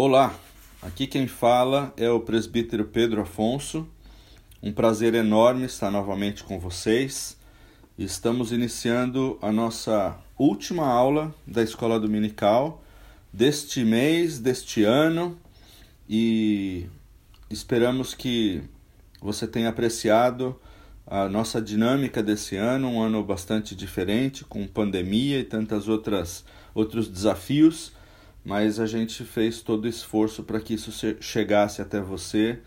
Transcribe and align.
Olá, 0.00 0.32
aqui 0.80 1.08
quem 1.08 1.26
fala 1.26 1.92
é 1.96 2.08
o 2.08 2.20
presbítero 2.20 2.84
Pedro 2.84 3.22
Afonso. 3.22 3.84
Um 4.62 4.70
prazer 4.70 5.12
enorme 5.12 5.66
estar 5.66 5.90
novamente 5.90 6.44
com 6.44 6.56
vocês. 6.56 7.36
Estamos 7.98 8.52
iniciando 8.52 9.36
a 9.42 9.50
nossa 9.50 10.16
última 10.38 10.86
aula 10.86 11.34
da 11.44 11.64
escola 11.64 11.98
dominical 11.98 12.80
deste 13.32 13.84
mês, 13.84 14.38
deste 14.38 14.84
ano, 14.84 15.36
e 16.08 16.86
esperamos 17.50 18.14
que 18.14 18.62
você 19.20 19.48
tenha 19.48 19.68
apreciado 19.68 20.60
a 21.08 21.28
nossa 21.28 21.60
dinâmica 21.60 22.22
desse 22.22 22.54
ano, 22.54 22.88
um 22.88 23.02
ano 23.02 23.24
bastante 23.24 23.74
diferente, 23.74 24.44
com 24.44 24.64
pandemia 24.64 25.40
e 25.40 25.44
tantas 25.44 25.88
outras 25.88 26.44
outros 26.72 27.08
desafios, 27.08 27.97
mas 28.48 28.80
a 28.80 28.86
gente 28.86 29.24
fez 29.24 29.60
todo 29.60 29.84
o 29.84 29.88
esforço 29.88 30.42
para 30.42 30.58
que 30.58 30.72
isso 30.72 30.90
chegasse 31.20 31.82
até 31.82 32.00
você 32.00 32.58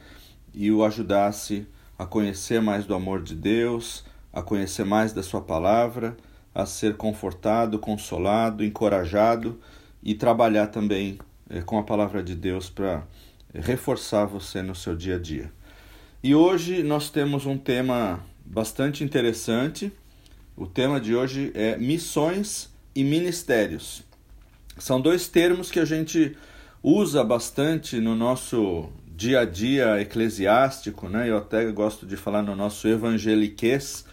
e 0.54 0.72
o 0.72 0.86
ajudasse 0.86 1.66
a 1.98 2.06
conhecer 2.06 2.62
mais 2.62 2.86
do 2.86 2.94
amor 2.94 3.24
de 3.24 3.34
Deus, 3.34 4.06
a 4.32 4.44
conhecer 4.44 4.86
mais 4.86 5.12
da 5.12 5.24
sua 5.24 5.42
palavra, 5.42 6.16
a 6.54 6.68
ser 6.68 6.98
confortado, 6.98 7.80
consolado, 7.80 8.64
encorajado 8.64 9.60
e 10.04 10.14
trabalhar 10.14 10.68
também 10.68 11.18
eh, 11.50 11.62
com 11.62 11.80
a 11.80 11.84
palavra 11.84 12.22
de 12.22 12.36
Deus 12.36 12.70
para 12.70 13.04
reforçar 13.52 14.26
você 14.26 14.62
no 14.62 14.76
seu 14.76 14.96
dia 14.96 15.16
a 15.16 15.20
dia. 15.20 15.52
E 16.22 16.36
hoje 16.36 16.84
nós 16.84 17.10
temos 17.10 17.48
um 17.48 17.58
tema 17.58 18.24
bastante 18.46 19.04
interessante. 19.04 19.92
O 20.56 20.68
tema 20.68 21.02
de 21.02 21.16
hoje 21.16 21.52
é 21.56 21.76
missões 21.76 22.70
e 22.94 23.04
ministérios. 23.04 24.11
São 24.82 25.00
dois 25.00 25.28
termos 25.28 25.70
que 25.70 25.80
a 25.80 25.86
gente 25.86 26.36
usa 26.82 27.24
bastante 27.24 28.00
no 28.00 28.16
nosso 28.16 28.90
dia 29.16 29.42
a 29.42 29.46
dia 29.46 30.02
eclesiástico, 30.02 31.08
né? 31.08 31.30
Eu 31.30 31.38
até 31.38 31.72
gosto 31.72 32.04
de 32.04 32.18
falar 32.18 32.42
no 32.42 32.56
nosso 32.56 32.88
evangeliquez, 32.88 34.06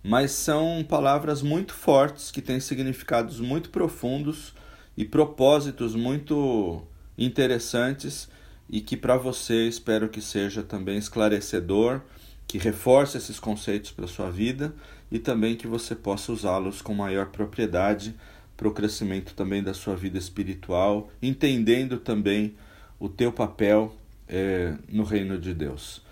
mas 0.00 0.30
são 0.30 0.86
palavras 0.88 1.42
muito 1.42 1.74
fortes 1.74 2.30
que 2.30 2.40
têm 2.40 2.60
significados 2.60 3.40
muito 3.40 3.68
profundos 3.70 4.54
e 4.96 5.04
propósitos 5.04 5.96
muito 5.96 6.84
interessantes 7.18 8.28
e 8.70 8.80
que 8.80 8.96
para 8.96 9.16
você 9.16 9.66
espero 9.66 10.08
que 10.08 10.20
seja 10.20 10.62
também 10.62 10.98
esclarecedor 10.98 12.00
que 12.46 12.58
reforce 12.58 13.16
esses 13.16 13.40
conceitos 13.40 13.90
para 13.90 14.06
sua 14.06 14.30
vida 14.30 14.72
e 15.10 15.18
também 15.18 15.56
que 15.56 15.66
você 15.66 15.96
possa 15.96 16.30
usá-los 16.30 16.80
com 16.80 16.94
maior 16.94 17.26
propriedade 17.26 18.14
para 18.56 18.68
o 18.68 18.72
crescimento 18.72 19.34
também 19.34 19.62
da 19.62 19.74
sua 19.74 19.96
vida 19.96 20.18
espiritual, 20.18 21.10
entendendo 21.20 21.98
também 21.98 22.54
o 22.98 23.08
teu 23.08 23.32
papel 23.32 23.94
é, 24.28 24.74
no 24.88 25.02
reino 25.02 25.38
de 25.38 25.52
Deus. 25.52 26.02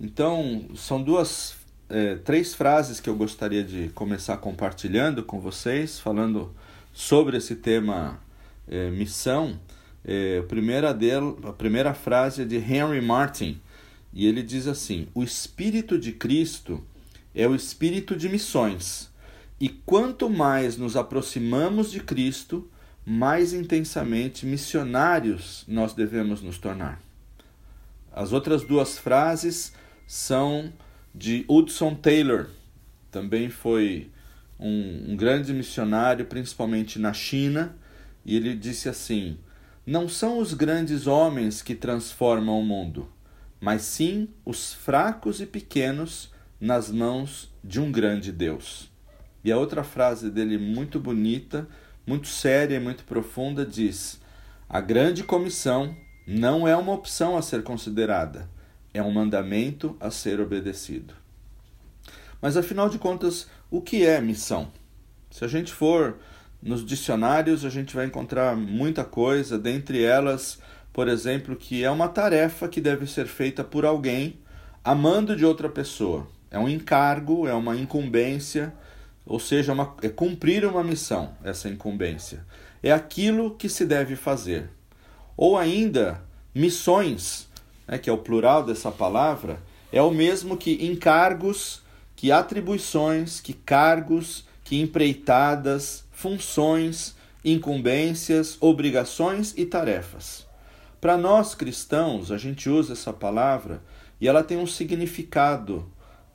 Então, 0.00 0.66
são 0.74 1.02
duas, 1.02 1.56
é, 1.88 2.16
três 2.16 2.54
frases 2.54 3.00
que 3.00 3.08
eu 3.08 3.16
gostaria 3.16 3.64
de 3.64 3.88
começar 3.90 4.36
compartilhando 4.36 5.22
com 5.22 5.40
vocês, 5.40 5.98
falando 5.98 6.54
sobre 6.92 7.36
esse 7.36 7.56
tema 7.56 8.20
é, 8.68 8.90
missão. 8.90 9.58
É, 10.04 10.38
a, 10.38 10.42
primeira 10.42 10.92
dele, 10.92 11.36
a 11.44 11.52
primeira 11.52 11.94
frase 11.94 12.42
é 12.42 12.44
de 12.44 12.56
Henry 12.56 13.00
Martin, 13.00 13.60
e 14.12 14.26
ele 14.26 14.42
diz 14.42 14.66
assim: 14.66 15.08
o 15.14 15.22
Espírito 15.22 15.98
de 15.98 16.12
Cristo 16.12 16.82
é 17.34 17.48
o 17.48 17.54
espírito 17.54 18.14
de 18.14 18.28
missões. 18.28 19.10
E 19.64 19.70
quanto 19.70 20.28
mais 20.28 20.76
nos 20.76 20.94
aproximamos 20.94 21.90
de 21.90 21.98
Cristo, 21.98 22.70
mais 23.02 23.54
intensamente 23.54 24.44
missionários 24.44 25.64
nós 25.66 25.94
devemos 25.94 26.42
nos 26.42 26.58
tornar. 26.58 27.00
As 28.12 28.30
outras 28.30 28.62
duas 28.62 28.98
frases 28.98 29.72
são 30.06 30.70
de 31.14 31.46
Hudson 31.48 31.94
Taylor, 31.94 32.50
também 33.10 33.48
foi 33.48 34.10
um, 34.60 35.12
um 35.12 35.16
grande 35.16 35.54
missionário, 35.54 36.26
principalmente 36.26 36.98
na 36.98 37.14
China, 37.14 37.74
e 38.22 38.36
ele 38.36 38.54
disse 38.54 38.86
assim: 38.86 39.38
Não 39.86 40.10
são 40.10 40.40
os 40.40 40.52
grandes 40.52 41.06
homens 41.06 41.62
que 41.62 41.74
transformam 41.74 42.60
o 42.60 42.62
mundo, 42.62 43.08
mas 43.58 43.80
sim 43.80 44.28
os 44.44 44.74
fracos 44.74 45.40
e 45.40 45.46
pequenos 45.46 46.30
nas 46.60 46.90
mãos 46.90 47.50
de 47.64 47.80
um 47.80 47.90
grande 47.90 48.30
Deus. 48.30 48.92
E 49.44 49.52
a 49.52 49.58
outra 49.58 49.84
frase 49.84 50.30
dele, 50.30 50.56
muito 50.58 50.98
bonita, 50.98 51.68
muito 52.06 52.28
séria 52.28 52.76
e 52.76 52.80
muito 52.80 53.04
profunda, 53.04 53.64
diz: 53.64 54.20
A 54.68 54.80
grande 54.80 55.22
comissão 55.22 55.94
não 56.26 56.66
é 56.66 56.74
uma 56.74 56.92
opção 56.92 57.36
a 57.36 57.42
ser 57.42 57.62
considerada, 57.62 58.48
é 58.92 59.02
um 59.02 59.12
mandamento 59.12 59.96
a 60.00 60.10
ser 60.10 60.40
obedecido. 60.40 61.14
Mas 62.40 62.56
afinal 62.56 62.88
de 62.88 62.98
contas, 62.98 63.46
o 63.70 63.80
que 63.80 64.04
é 64.04 64.20
missão? 64.20 64.72
Se 65.30 65.44
a 65.44 65.48
gente 65.48 65.72
for 65.72 66.16
nos 66.62 66.84
dicionários, 66.84 67.64
a 67.64 67.68
gente 67.68 67.94
vai 67.94 68.06
encontrar 68.06 68.56
muita 68.56 69.04
coisa, 69.04 69.58
dentre 69.58 70.02
elas 70.02 70.58
por 70.94 71.08
exemplo, 71.08 71.56
que 71.56 71.82
é 71.82 71.90
uma 71.90 72.06
tarefa 72.06 72.68
que 72.68 72.80
deve 72.80 73.04
ser 73.08 73.26
feita 73.26 73.64
por 73.64 73.84
alguém 73.84 74.38
amando 74.84 75.34
de 75.34 75.44
outra 75.44 75.68
pessoa. 75.68 76.28
É 76.48 76.56
um 76.56 76.68
encargo, 76.68 77.48
é 77.48 77.52
uma 77.52 77.74
incumbência, 77.76 78.72
ou 79.26 79.40
seja, 79.40 79.72
uma, 79.72 79.94
é 80.02 80.08
cumprir 80.08 80.64
uma 80.64 80.82
missão, 80.82 81.34
essa 81.42 81.68
incumbência. 81.68 82.44
É 82.82 82.92
aquilo 82.92 83.54
que 83.54 83.68
se 83.68 83.86
deve 83.86 84.16
fazer. 84.16 84.70
Ou 85.36 85.56
ainda, 85.56 86.22
missões, 86.54 87.48
né, 87.88 87.98
que 87.98 88.10
é 88.10 88.12
o 88.12 88.18
plural 88.18 88.62
dessa 88.62 88.90
palavra, 88.90 89.58
é 89.90 90.02
o 90.02 90.10
mesmo 90.10 90.56
que 90.56 90.84
encargos, 90.84 91.82
que 92.14 92.30
atribuições, 92.30 93.40
que 93.40 93.52
cargos, 93.52 94.46
que 94.62 94.80
empreitadas, 94.80 96.04
funções, 96.12 97.14
incumbências, 97.44 98.56
obrigações 98.60 99.54
e 99.56 99.64
tarefas. 99.66 100.46
Para 101.00 101.18
nós 101.18 101.54
cristãos, 101.54 102.30
a 102.30 102.38
gente 102.38 102.68
usa 102.68 102.94
essa 102.94 103.12
palavra 103.12 103.82
e 104.20 104.26
ela 104.26 104.42
tem 104.42 104.56
um 104.56 104.66
significado 104.66 105.86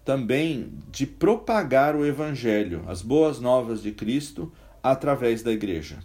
também 0.04 0.74
de 0.92 1.06
propagar 1.06 1.96
o 1.96 2.06
evangelho, 2.06 2.84
as 2.88 3.02
boas 3.02 3.40
novas 3.40 3.82
de 3.82 3.92
Cristo 3.92 4.52
através 4.82 5.44
da 5.44 5.52
igreja. 5.52 6.00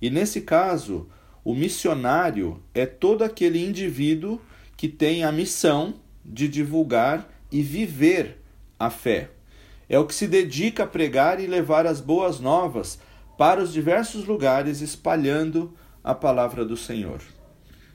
E 0.00 0.10
nesse 0.10 0.42
caso, 0.42 1.08
o 1.44 1.54
missionário 1.54 2.60
é 2.74 2.84
todo 2.84 3.22
aquele 3.22 3.64
indivíduo 3.64 4.40
que 4.76 4.88
tem 4.88 5.24
a 5.24 5.32
missão 5.32 5.94
de 6.24 6.48
divulgar 6.48 7.28
e 7.50 7.62
viver 7.62 8.42
a 8.78 8.90
fé. 8.90 9.30
É 9.88 9.98
o 9.98 10.06
que 10.06 10.14
se 10.14 10.26
dedica 10.26 10.82
a 10.82 10.86
pregar 10.86 11.40
e 11.40 11.46
levar 11.46 11.86
as 11.86 12.00
boas 12.00 12.40
novas 12.40 12.98
para 13.38 13.62
os 13.62 13.72
diversos 13.72 14.24
lugares, 14.24 14.80
espalhando 14.80 15.72
a 16.02 16.14
palavra 16.14 16.64
do 16.64 16.76
Senhor. 16.76 17.20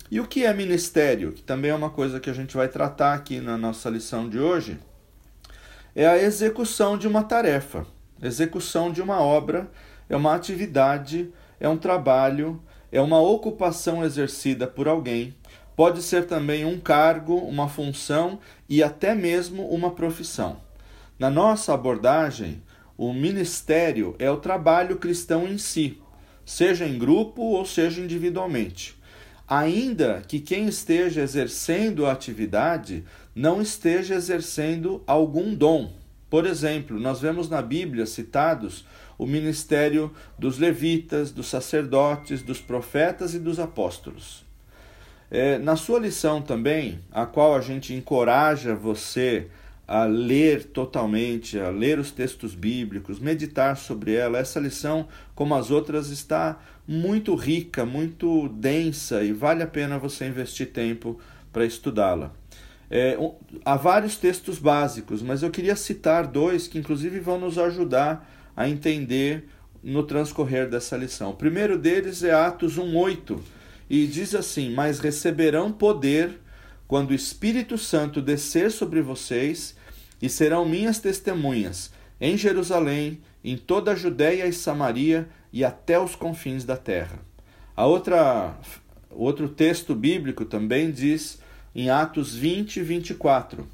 E 0.10 0.20
o 0.20 0.28
que 0.28 0.46
é 0.46 0.54
ministério? 0.54 1.32
Que 1.32 1.42
também 1.42 1.72
é 1.72 1.76
uma 1.76 1.90
coisa 1.90 2.20
que 2.20 2.30
a 2.30 2.34
gente 2.34 2.56
vai 2.56 2.68
tratar 2.68 3.14
aqui 3.14 3.40
na 3.40 3.58
nossa 3.58 3.90
lição 3.90 4.30
de 4.30 4.40
hoje. 4.40 4.78
É 5.94 6.07
a 6.07 6.18
execução 6.18 6.97
de 6.97 7.06
uma 7.06 7.22
tarefa, 7.22 7.85
execução 8.24 8.94
de 8.94 9.02
uma 9.02 9.19
obra, 9.19 9.69
é 10.07 10.16
uma 10.16 10.34
atividade, 10.34 11.29
é 11.59 11.68
um 11.68 11.75
trabalho, 11.75 12.62
é 12.94 13.02
uma 13.02 13.19
ocupação 13.19 14.02
exercida 14.02 14.66
por 14.66 14.88
alguém. 14.88 15.35
Pode 15.75 16.02
ser 16.02 16.28
também 16.28 16.63
um 16.63 16.79
cargo, 16.79 17.35
uma 17.35 17.68
função 17.68 18.40
e 18.69 18.81
até 18.81 19.13
mesmo 19.13 19.68
uma 19.68 19.91
profissão. 19.91 20.62
Na 21.19 21.29
nossa 21.29 21.74
abordagem, 21.74 22.63
o 22.97 23.12
ministério 23.12 24.16
é 24.18 24.31
o 24.31 24.38
trabalho 24.38 24.96
cristão 24.96 25.46
em 25.46 25.58
si, 25.58 26.02
seja 26.46 26.88
em 26.88 26.97
grupo 26.97 27.41
ou 27.41 27.66
seja 27.66 28.00
individualmente 28.00 29.02
ainda 29.52 30.23
que 30.26 30.40
quem 30.40 30.70
esteja 30.70 31.22
exercendo 31.22 32.05
a 32.05 32.14
atividade 32.14 33.03
não 33.36 33.62
esteja 33.62 34.16
exercendo 34.16 35.02
algum 35.08 35.54
dom. 35.54 35.94
Por 36.30 36.46
exemplo, 36.46 37.00
nós 37.00 37.20
vemos 37.20 37.50
na 37.50 37.62
Bíblia 37.62 38.06
citados 38.06 38.86
o 39.18 39.26
ministério 39.26 40.12
dos 40.40 40.58
levitas, 40.58 41.32
dos 41.32 41.48
sacerdotes, 41.48 42.42
dos 42.42 42.60
profetas 42.60 43.34
e 43.34 43.40
dos 43.40 43.60
apóstolos. 43.60 44.44
É, 45.30 45.58
na 45.58 45.76
sua 45.76 46.00
lição 46.00 46.42
também, 46.42 47.00
a 47.12 47.26
qual 47.26 47.56
a 47.56 47.62
gente 47.62 47.94
encoraja 47.94 48.76
você 48.76 49.48
a 49.88 50.06
ler 50.06 50.64
totalmente, 50.66 51.60
a 51.60 51.70
ler 51.70 52.00
os 52.00 52.12
textos 52.12 52.56
bíblicos, 52.56 53.20
meditar 53.20 53.76
sobre 53.76 54.14
ela. 54.14 54.40
Essa 54.40 54.60
lição, 54.60 55.08
como 55.36 55.54
as 55.54 55.70
outras, 55.70 56.10
está 56.10 56.60
muito 56.88 57.36
rica, 57.36 57.86
muito 57.86 58.48
densa 58.50 59.24
e 59.24 59.34
vale 59.34 59.64
a 59.64 59.68
pena 59.68 60.00
você 60.00 60.26
investir 60.26 60.72
tempo 60.72 61.20
para 61.52 61.66
estudá-la. 61.66 62.41
É, 62.93 63.17
um, 63.17 63.34
há 63.64 63.78
vários 63.78 64.17
textos 64.17 64.59
básicos, 64.59 65.22
mas 65.22 65.41
eu 65.41 65.49
queria 65.49 65.78
citar 65.78 66.28
dois 66.28 66.67
que, 66.67 66.78
inclusive, 66.78 67.22
vão 67.22 67.40
nos 67.40 67.58
ajudar 67.58 68.29
a 68.55 68.67
entender 68.67 69.47
no 69.82 70.03
transcorrer 70.03 70.70
dessa 70.70 70.97
lição. 70.97 71.29
O 71.29 71.35
primeiro 71.35 71.78
deles 71.78 72.22
é 72.22 72.34
Atos 72.34 72.78
1,8 72.78 73.40
e 73.90 74.05
diz 74.05 74.35
assim: 74.35 74.73
Mas 74.73 74.99
receberão 74.99 75.72
poder 75.72 76.38
quando 76.85 77.11
o 77.11 77.16
Espírito 77.16 77.78
Santo 77.78 78.22
descer 78.22 78.70
sobre 78.70 79.02
vocês, 79.02 79.73
e 80.22 80.28
serão 80.28 80.66
minhas 80.66 80.99
testemunhas 80.99 81.91
em 82.20 82.37
Jerusalém, 82.37 83.22
em 83.41 83.58
toda 83.58 83.94
a 83.94 83.96
Judéia 83.96 84.46
e 84.46 84.53
Samaria 84.53 85.28
e 85.52 85.64
até 85.64 85.97
os 85.97 86.14
confins 86.14 86.66
da 86.66 86.76
terra. 86.76 87.20
A 87.76 87.85
outra 87.85 88.55
outro 89.09 89.49
texto 89.49 89.96
bíblico 89.96 90.46
também 90.46 90.91
diz 90.91 91.41
em 91.76 91.90
Atos 91.90 92.35
20, 92.35 92.82
24. 92.82 93.68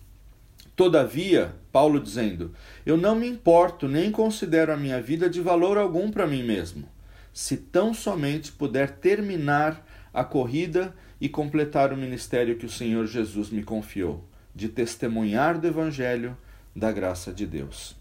Todavia, 0.75 1.55
Paulo 1.71 1.99
dizendo: 1.99 2.53
Eu 2.85 2.97
não 2.97 3.15
me 3.15 3.27
importo 3.27 3.88
nem 3.88 4.11
considero 4.11 4.71
a 4.71 4.77
minha 4.77 5.01
vida 5.01 5.29
de 5.29 5.41
valor 5.41 5.77
algum 5.77 6.11
para 6.11 6.27
mim 6.27 6.44
mesmo, 6.44 6.88
se 7.33 7.57
tão 7.57 7.94
somente 7.94 8.51
puder 8.51 8.91
terminar 8.97 9.85
a 10.13 10.23
corrida 10.23 10.94
e 11.19 11.27
completar 11.27 11.91
o 11.91 11.97
ministério 11.97 12.57
que 12.57 12.65
o 12.65 12.69
Senhor 12.69 13.07
Jesus 13.07 13.49
me 13.49 13.63
confiou, 13.63 14.23
de 14.53 14.69
testemunhar 14.69 15.59
do 15.59 15.67
Evangelho 15.67 16.38
da 16.75 16.91
graça 16.91 17.33
de 17.33 17.47
Deus. 17.47 17.95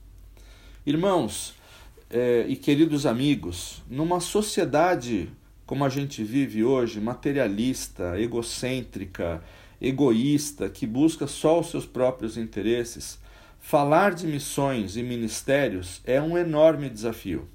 Irmãos 0.84 1.54
eh, 2.10 2.44
e 2.46 2.56
queridos 2.56 3.06
amigos, 3.06 3.82
numa 3.88 4.20
sociedade 4.20 5.30
como 5.66 5.84
a 5.84 5.88
gente 5.88 6.22
vive 6.22 6.62
hoje, 6.62 7.00
materialista, 7.00 8.18
egocêntrica, 8.20 9.42
egoísta, 9.80 10.68
que 10.68 10.86
busca 10.86 11.26
só 11.26 11.60
os 11.60 11.70
seus 11.70 11.86
próprios 11.86 12.36
interesses, 12.36 13.18
falar 13.60 14.14
de 14.14 14.26
missões 14.26 14.96
e 14.96 15.02
ministérios 15.02 16.00
é 16.04 16.20
um 16.20 16.36
enorme 16.36 16.88
desafio. 16.88 17.48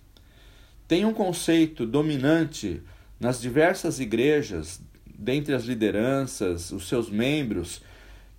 Tem 0.87 1.05
um 1.05 1.13
conceito 1.13 1.85
dominante 1.85 2.81
nas 3.19 3.39
diversas 3.39 3.99
igrejas, 3.99 4.81
dentre 5.05 5.53
as 5.53 5.63
lideranças, 5.63 6.71
os 6.71 6.87
seus 6.87 7.09
membros, 7.09 7.81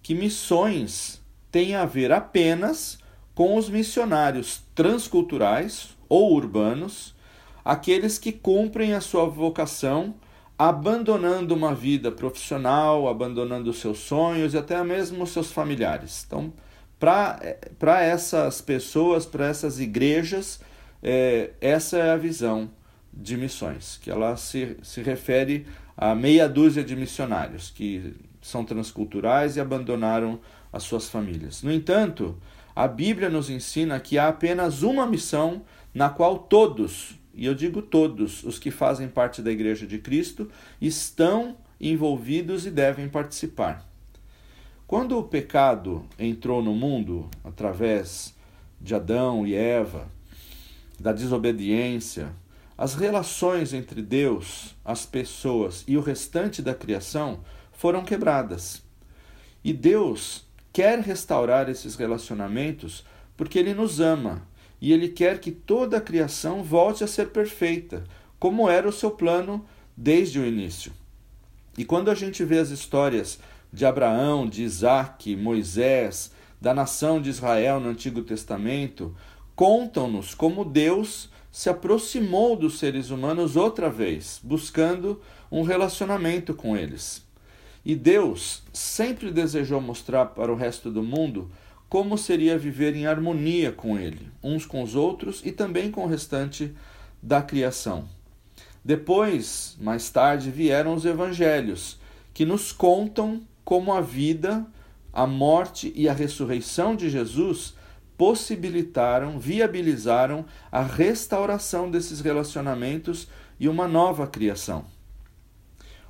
que 0.03 0.15
missões 0.15 1.21
têm 1.51 1.75
a 1.75 1.85
ver 1.85 2.13
apenas 2.13 2.99
com 3.35 3.57
os 3.57 3.69
missionários 3.69 4.63
transculturais 4.75 5.97
ou 6.09 6.35
urbanos 6.35 7.15
aqueles 7.65 8.19
que 8.19 8.33
cumprem 8.33 8.93
a 8.93 9.01
sua 9.01 9.27
vocação, 9.27 10.15
abandonando 10.69 11.57
uma 11.57 11.75
vida 11.75 12.13
profissional, 12.13 13.09
abandonando 13.09 13.73
seus 13.73 13.99
sonhos 13.99 14.55
e 14.55 14.59
até 14.59 14.81
mesmo 14.85 15.27
seus 15.27 15.51
familiares. 15.51 16.25
Então, 16.25 16.53
para 17.01 18.01
essas 18.01 18.61
pessoas, 18.61 19.27
para 19.27 19.49
essas 19.49 19.81
igrejas, 19.81 20.61
é, 21.03 21.51
essa 21.61 21.99
é 21.99 22.13
a 22.13 22.17
visão 22.17 22.71
de 23.13 23.37
missões, 23.37 23.99
que 24.01 24.09
ela 24.09 24.37
se, 24.37 24.77
se 24.85 25.03
refere 25.03 25.67
a 25.97 26.15
meia 26.15 26.49
dúzia 26.49 26.85
de 26.85 26.95
missionários 26.95 27.69
que 27.69 28.15
são 28.41 28.65
transculturais 28.65 29.57
e 29.57 29.61
abandonaram 29.61 30.39
as 30.73 30.85
suas 30.85 31.09
famílias. 31.09 31.65
No 31.65 31.73
entanto, 31.73 32.39
a 32.75 32.87
Bíblia 32.87 33.29
nos 33.29 33.51
ensina 33.51 33.99
que 33.99 34.17
há 34.17 34.29
apenas 34.29 34.85
uma 34.85 35.09
missão 35.09 35.63
na 35.93 36.09
qual 36.09 36.39
todos, 36.39 37.19
e 37.35 37.47
eu 37.47 37.55
digo 37.55 37.81
todos 37.81 38.45
os 38.45 38.59
que 38.59 38.71
fazem 38.71 39.09
parte 39.09 39.41
da 39.41 39.51
Igreja 39.51 39.87
de 39.87 39.99
Cristo, 39.99 40.51
estão 40.81 41.57
envolvidos 41.81 42.67
e 42.67 42.71
devem 42.71 43.09
participar. 43.09 43.89
Quando 44.87 45.19
o 45.19 45.25
pecado 45.25 46.05
entrou 46.19 46.63
no 46.63 46.75
mundo 46.75 47.29
através 47.43 48.35
de 48.81 48.95
Adão 48.95 49.47
e 49.47 49.55
Eva, 49.55 50.11
da 51.01 51.13
desobediência, 51.13 52.31
as 52.77 52.95
relações 52.95 53.73
entre 53.73 54.03
Deus, 54.03 54.75
as 54.85 55.07
pessoas 55.07 55.85
e 55.87 55.97
o 55.97 56.01
restante 56.01 56.61
da 56.61 56.75
criação 56.75 57.41
foram 57.73 58.05
quebradas. 58.05 58.83
E 59.65 59.73
Deus 59.73 60.45
quer 60.73 60.99
restaurar 61.01 61.69
esses 61.69 61.95
relacionamentos 61.97 63.05
porque 63.37 63.59
Ele 63.59 63.75
nos 63.75 64.01
ama 64.01 64.47
e 64.83 64.93
ele 64.93 65.09
quer 65.09 65.39
que 65.39 65.53
toda 65.53 65.99
a 65.99 66.01
criação 66.01 66.65
volte 66.65 67.05
a 67.05 67.07
ser 67.07 67.29
perfeita, 67.29 68.03
como 68.37 68.69
era 68.69 68.89
o 68.89 68.93
seu 68.93 69.13
plano 69.13 69.65
desde 69.97 70.41
o 70.41 70.45
início. 70.45 70.93
E 71.79 71.85
quando 71.85 72.11
a 72.11 72.17
gente 72.17 72.45
vê 72.45 72.59
as 72.59 72.71
histórias 72.71 73.39
de 73.73 73.87
Abraão, 73.87 74.49
de 74.49 74.65
Isaac, 74.65 75.37
Moisés, 75.37 76.33
da 76.61 76.75
nação 76.75 77.23
de 77.23 77.31
Israel 77.31 77.79
no 77.79 77.91
Antigo 77.91 78.23
Testamento, 78.23 79.15
contam-nos 79.55 80.35
como 80.35 80.65
Deus 80.65 81.31
se 81.53 81.71
aproximou 81.71 82.57
dos 82.57 82.81
seres 82.81 83.11
humanos 83.11 83.55
outra 83.55 83.89
vez, 83.89 84.41
buscando 84.43 85.23
um 85.49 85.63
relacionamento 85.63 86.55
com 86.55 86.77
eles. 86.77 87.25
E 87.85 87.95
Deus 87.95 88.65
sempre 88.73 89.31
desejou 89.31 89.81
mostrar 89.81 90.27
para 90.27 90.53
o 90.53 90.57
resto 90.57 90.91
do 90.91 91.05
mundo 91.05 91.53
como 91.93 92.17
seria 92.17 92.57
viver 92.57 92.97
em 92.97 93.07
harmonia 93.07 93.71
com 93.71 93.99
Ele, 93.99 94.31
uns 94.43 94.65
com 94.65 94.83
os 94.83 94.95
outros 94.95 95.43
e 95.45 95.53
também 95.53 95.91
com 95.91 96.05
o 96.05 96.09
restante 96.09 96.75
da 97.23 97.43
criação. 97.43 98.09
Depois, 98.83 99.77
mais 99.79 100.09
tarde, 100.09 100.51
vieram 100.51 100.95
os 100.95 101.05
evangelhos, 101.05 102.01
que 102.33 102.47
nos 102.47 102.73
contam 102.73 103.43
como 103.63 103.93
a 103.93 104.01
vida, 104.01 104.67
a 105.13 105.27
morte 105.27 105.93
e 105.95 106.09
a 106.09 106.15
ressurreição 106.15 106.97
de 106.97 107.11
Jesus 107.11 107.75
possibilitaram, 108.17 109.39
viabilizaram 109.39 110.47
a 110.71 110.81
restauração 110.81 111.91
desses 111.91 112.23
relacionamentos 112.23 113.29
e 113.61 113.69
uma 113.69 113.87
nova 113.87 114.27
criação. 114.27 114.87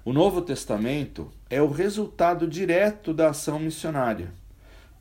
O 0.05 0.13
Novo 0.13 0.43
Testamento 0.43 1.33
é 1.51 1.61
o 1.61 1.73
resultado 1.73 2.47
direto 2.47 3.13
da 3.13 3.31
ação 3.31 3.59
missionária. 3.59 4.33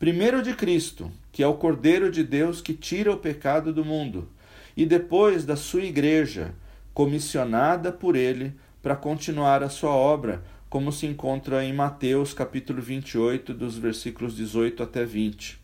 Primeiro 0.02 0.42
de 0.42 0.56
Cristo, 0.56 1.12
que 1.32 1.44
é 1.44 1.48
o 1.48 1.54
Cordeiro 1.54 2.10
de 2.10 2.24
Deus 2.24 2.60
que 2.60 2.74
tira 2.74 3.14
o 3.14 3.18
pecado 3.18 3.72
do 3.72 3.86
mundo, 3.86 4.28
e 4.76 4.84
depois 4.84 5.46
da 5.46 5.56
sua 5.56 5.84
igreja, 5.84 6.56
comissionada 6.92 7.92
por 7.92 8.16
ele 8.16 8.56
para 8.82 8.96
continuar 8.96 9.62
a 9.62 9.70
sua 9.70 9.92
obra, 9.92 10.44
como 10.72 10.92
se 10.92 11.06
encontra 11.06 11.64
em 11.64 11.72
Mateus 11.72 12.34
capítulo 12.34 12.82
28, 12.82 13.54
dos 13.54 13.78
versículos 13.78 14.36
18 14.36 14.82
até 14.82 15.06
20. 15.06 15.62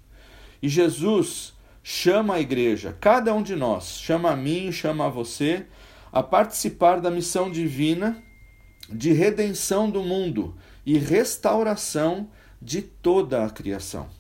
E 0.62 0.70
Jesus 0.70 1.56
chama 1.82 2.36
a 2.36 2.40
igreja, 2.40 2.96
cada 3.02 3.34
um 3.34 3.42
de 3.42 3.56
nós, 3.56 3.98
chama 4.00 4.30
a 4.30 4.36
mim, 4.36 4.72
chama 4.72 5.08
a 5.08 5.10
você, 5.10 5.66
a 6.14 6.22
participar 6.22 7.02
da 7.02 7.10
missão 7.10 7.50
divina 7.50 8.22
de 8.88 9.14
redenção 9.14 9.90
do 9.90 10.04
mundo 10.04 10.54
e 10.86 10.96
restauração 11.00 12.30
de 12.62 12.84
toda 12.84 13.44
a 13.44 13.50
criação. 13.50 14.16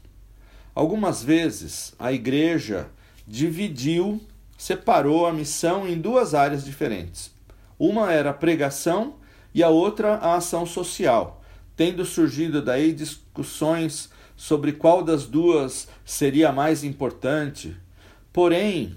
Algumas 0.77 1.23
vezes 1.23 1.95
a 1.97 2.13
igreja 2.13 2.91
dividiu, 3.27 4.21
separou 4.55 5.25
a 5.25 5.33
missão 5.33 5.87
em 5.87 5.99
duas 5.99 6.35
áreas 6.35 6.63
diferentes. 6.63 7.31
Uma 7.79 8.13
era 8.13 8.29
a 8.29 8.33
pregação 8.33 9.15
e 9.55 9.63
a 9.63 9.69
outra 9.69 10.17
a 10.17 10.35
ação 10.35 10.67
social, 10.67 11.41
tendo 11.75 12.05
surgido 12.05 12.61
daí 12.61 12.93
discussões 12.93 14.11
sobre 14.35 14.71
qual 14.71 15.03
das 15.03 15.25
duas 15.25 15.87
seria 16.05 16.51
mais 16.51 16.83
importante. 16.83 17.75
Porém, 18.31 18.95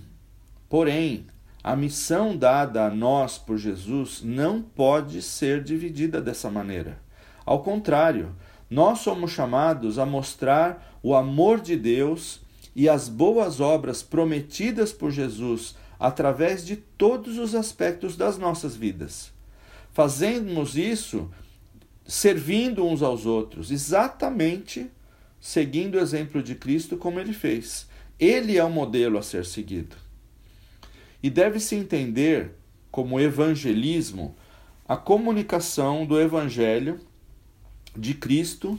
porém, 0.69 1.29
a 1.65 1.75
missão 1.75 2.37
dada 2.37 2.85
a 2.85 2.91
nós 2.91 3.39
por 3.39 3.57
Jesus 3.57 4.21
não 4.23 4.61
pode 4.61 5.23
ser 5.23 5.65
dividida 5.65 6.21
dessa 6.21 6.51
maneira. 6.51 6.99
Ao 7.47 7.63
contrário, 7.63 8.37
nós 8.69 8.99
somos 8.99 9.31
chamados 9.31 9.99
a 9.99 10.05
mostrar 10.05 10.90
o 11.03 11.15
amor 11.15 11.61
de 11.61 11.77
Deus 11.77 12.41
e 12.75 12.89
as 12.89 13.09
boas 13.09 13.61
obras 13.61 14.03
prometidas 14.03 14.93
por 14.93 15.11
Jesus 15.11 15.75
através 15.99 16.65
de 16.65 16.77
todos 16.77 17.39
os 17.39 17.55
aspectos 17.55 18.17
das 18.17 18.39
nossas 18.39 18.75
vidas. 18.75 19.33
Fazemos 19.93 20.77
isso 20.77 21.31
servindo 22.07 22.87
uns 22.87 23.03
aos 23.03 23.27
outros, 23.27 23.71
exatamente 23.71 24.91
seguindo 25.41 25.97
o 25.97 26.01
exemplo 26.01 26.43
de 26.43 26.55
Cristo 26.55 26.97
como 26.97 27.21
ele 27.21 27.33
fez. 27.33 27.89
Ele 28.19 28.57
é 28.57 28.65
o 28.65 28.71
modelo 28.71 29.19
a 29.19 29.23
ser 29.23 29.45
seguido. 29.45 29.97
E 31.23 31.31
deve-se 31.31 31.75
entender 31.75 32.53
como 32.91 33.21
evangelismo 33.21 34.35
a 34.89 34.97
comunicação 34.97 36.05
do 36.05 36.21
evangelho 36.21 37.01
de 37.97 38.15
Cristo 38.15 38.79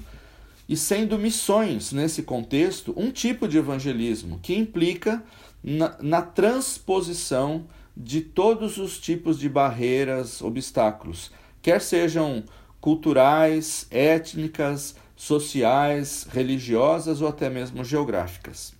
e 0.71 0.77
sendo 0.77 1.19
missões, 1.19 1.91
nesse 1.91 2.23
contexto, 2.23 2.93
um 2.95 3.11
tipo 3.11 3.45
de 3.45 3.57
evangelismo 3.57 4.39
que 4.41 4.55
implica 4.55 5.21
na, 5.61 5.97
na 6.01 6.21
transposição 6.21 7.65
de 7.95 8.21
todos 8.21 8.77
os 8.77 8.97
tipos 8.97 9.37
de 9.37 9.49
barreiras, 9.49 10.41
obstáculos, 10.41 11.29
quer 11.61 11.81
sejam 11.81 12.45
culturais, 12.79 13.85
étnicas, 13.91 14.95
sociais, 15.13 16.25
religiosas 16.31 17.19
ou 17.21 17.27
até 17.27 17.49
mesmo 17.49 17.83
geográficas. 17.83 18.73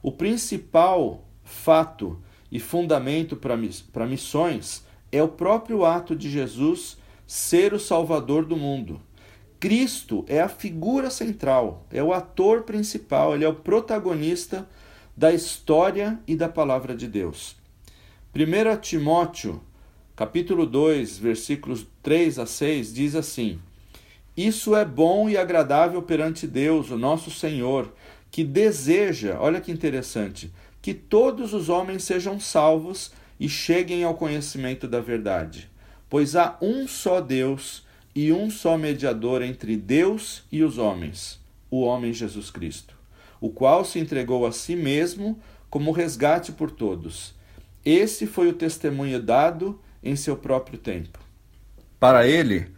O 0.00 0.12
principal 0.12 1.24
fato 1.42 2.22
e 2.52 2.60
fundamento 2.60 3.34
para 3.34 4.06
missões 4.06 4.86
é 5.10 5.20
o 5.20 5.26
próprio 5.26 5.84
ato 5.84 6.14
de 6.14 6.30
Jesus 6.30 6.96
ser 7.26 7.74
o 7.74 7.80
Salvador 7.80 8.44
do 8.44 8.56
mundo. 8.56 9.00
Cristo 9.62 10.24
é 10.26 10.40
a 10.40 10.48
figura 10.48 11.08
central, 11.08 11.86
é 11.92 12.02
o 12.02 12.12
ator 12.12 12.62
principal, 12.62 13.32
ele 13.32 13.44
é 13.44 13.48
o 13.48 13.54
protagonista 13.54 14.68
da 15.16 15.32
história 15.32 16.18
e 16.26 16.34
da 16.34 16.48
palavra 16.48 16.96
de 16.96 17.06
Deus. 17.06 17.54
1 18.34 18.80
Timóteo, 18.80 19.62
capítulo 20.16 20.66
2, 20.66 21.16
versículos 21.16 21.86
3 22.02 22.40
a 22.40 22.44
6, 22.44 22.92
diz 22.92 23.14
assim: 23.14 23.60
Isso 24.36 24.74
é 24.74 24.84
bom 24.84 25.30
e 25.30 25.36
agradável 25.36 26.02
perante 26.02 26.44
Deus, 26.44 26.90
o 26.90 26.98
nosso 26.98 27.30
Senhor, 27.30 27.94
que 28.32 28.42
deseja, 28.42 29.36
olha 29.38 29.60
que 29.60 29.70
interessante, 29.70 30.52
que 30.82 30.92
todos 30.92 31.54
os 31.54 31.68
homens 31.68 32.02
sejam 32.02 32.40
salvos 32.40 33.12
e 33.38 33.48
cheguem 33.48 34.02
ao 34.02 34.16
conhecimento 34.16 34.88
da 34.88 34.98
verdade. 35.00 35.70
Pois 36.10 36.34
há 36.34 36.58
um 36.60 36.88
só 36.88 37.20
Deus 37.20 37.84
e 38.14 38.32
um 38.32 38.50
só 38.50 38.76
mediador 38.76 39.42
entre 39.42 39.76
Deus 39.76 40.44
e 40.50 40.62
os 40.62 40.78
homens, 40.78 41.40
o 41.70 41.80
homem 41.80 42.12
Jesus 42.12 42.50
Cristo, 42.50 42.94
o 43.40 43.50
qual 43.50 43.84
se 43.84 43.98
entregou 43.98 44.46
a 44.46 44.52
si 44.52 44.76
mesmo 44.76 45.38
como 45.70 45.92
resgate 45.92 46.52
por 46.52 46.70
todos. 46.70 47.34
Esse 47.84 48.26
foi 48.26 48.48
o 48.48 48.52
testemunho 48.52 49.20
dado 49.20 49.80
em 50.02 50.14
seu 50.14 50.36
próprio 50.36 50.78
tempo. 50.78 51.18
Para 51.98 52.26
ele, 52.26 52.68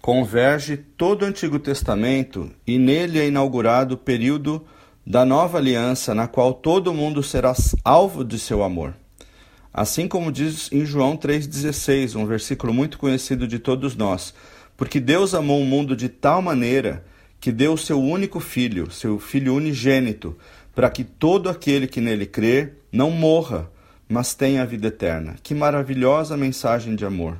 converge 0.00 0.76
todo 0.76 1.22
o 1.22 1.26
Antigo 1.26 1.58
Testamento 1.58 2.50
e 2.66 2.78
nele 2.78 3.18
é 3.18 3.28
inaugurado 3.28 3.94
o 3.94 3.98
período 3.98 4.64
da 5.06 5.24
nova 5.24 5.58
aliança, 5.58 6.14
na 6.14 6.26
qual 6.26 6.52
todo 6.52 6.94
mundo 6.94 7.22
será 7.22 7.54
alvo 7.84 8.24
de 8.24 8.38
seu 8.38 8.62
amor. 8.62 8.94
Assim 9.72 10.08
como 10.08 10.32
diz 10.32 10.70
em 10.72 10.84
João 10.84 11.16
3,16, 11.16 12.16
um 12.16 12.26
versículo 12.26 12.74
muito 12.74 12.98
conhecido 12.98 13.46
de 13.46 13.58
todos 13.58 13.94
nós. 13.94 14.34
Porque 14.80 14.98
Deus 14.98 15.34
amou 15.34 15.60
o 15.60 15.66
mundo 15.66 15.94
de 15.94 16.08
tal 16.08 16.40
maneira 16.40 17.04
que 17.38 17.52
deu 17.52 17.74
o 17.74 17.78
seu 17.78 18.00
único 18.00 18.40
filho, 18.40 18.90
seu 18.90 19.18
filho 19.18 19.54
unigênito, 19.54 20.34
para 20.74 20.88
que 20.88 21.04
todo 21.04 21.50
aquele 21.50 21.86
que 21.86 22.00
nele 22.00 22.24
crê 22.24 22.72
não 22.90 23.10
morra, 23.10 23.70
mas 24.08 24.32
tenha 24.32 24.62
a 24.62 24.64
vida 24.64 24.88
eterna. 24.88 25.36
Que 25.42 25.54
maravilhosa 25.54 26.34
mensagem 26.34 26.96
de 26.96 27.04
amor! 27.04 27.36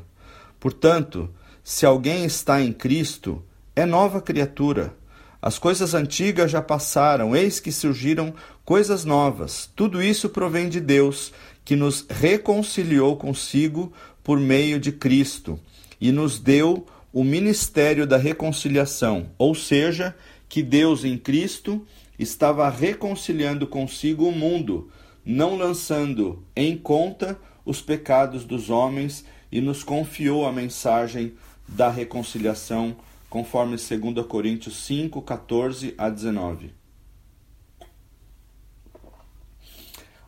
Portanto, 0.61 1.31
se 1.65 1.87
alguém 1.87 2.27
está 2.27 2.61
em 2.61 2.75
Cristo, 2.75 3.43
é 3.75 3.87
nova 3.87 4.21
criatura. 4.21 4.93
As 5.41 5.59
coisas 5.59 5.95
antigas 5.95 6.51
já 6.51 6.61
passaram, 6.61 7.35
eis 7.35 7.59
que 7.59 7.73
surgiram 7.73 8.35
coisas 8.67 9.07
novas. 9.07 9.67
Tudo 9.75 10.03
isso 10.03 10.29
provém 10.29 10.69
de 10.69 10.79
Deus, 10.79 11.33
que 11.65 11.75
nos 11.75 12.05
reconciliou 12.07 13.17
consigo 13.17 13.91
por 14.23 14.39
meio 14.39 14.79
de 14.79 14.93
Cristo 14.93 15.59
e 15.99 16.13
nos 16.13 16.39
deu 16.39 16.87
o 17.13 17.25
ministério 17.25 18.07
da 18.07 18.17
reconciliação, 18.17 19.31
ou 19.37 19.55
seja, 19.55 20.15
que 20.49 20.63
Deus 20.63 21.05
em 21.05 21.17
Cristo 21.19 21.87
estava 22.19 22.69
reconciliando 22.69 23.67
consigo 23.67 24.29
o 24.29 24.33
mundo, 24.33 24.91
não 25.25 25.57
lançando 25.57 26.45
em 26.55 26.77
conta 26.77 27.39
os 27.65 27.81
pecados 27.81 28.45
dos 28.45 28.71
homens 28.71 29.25
e 29.51 29.61
nos 29.61 29.83
confiou 29.83 30.47
a 30.47 30.53
mensagem 30.53 31.35
da 31.67 31.89
reconciliação 31.89 32.97
conforme 33.29 33.77
2 33.77 34.27
Coríntios 34.27 34.85
5, 34.85 35.23
14 35.23 35.95
a 35.97 36.11
19. 36.11 36.73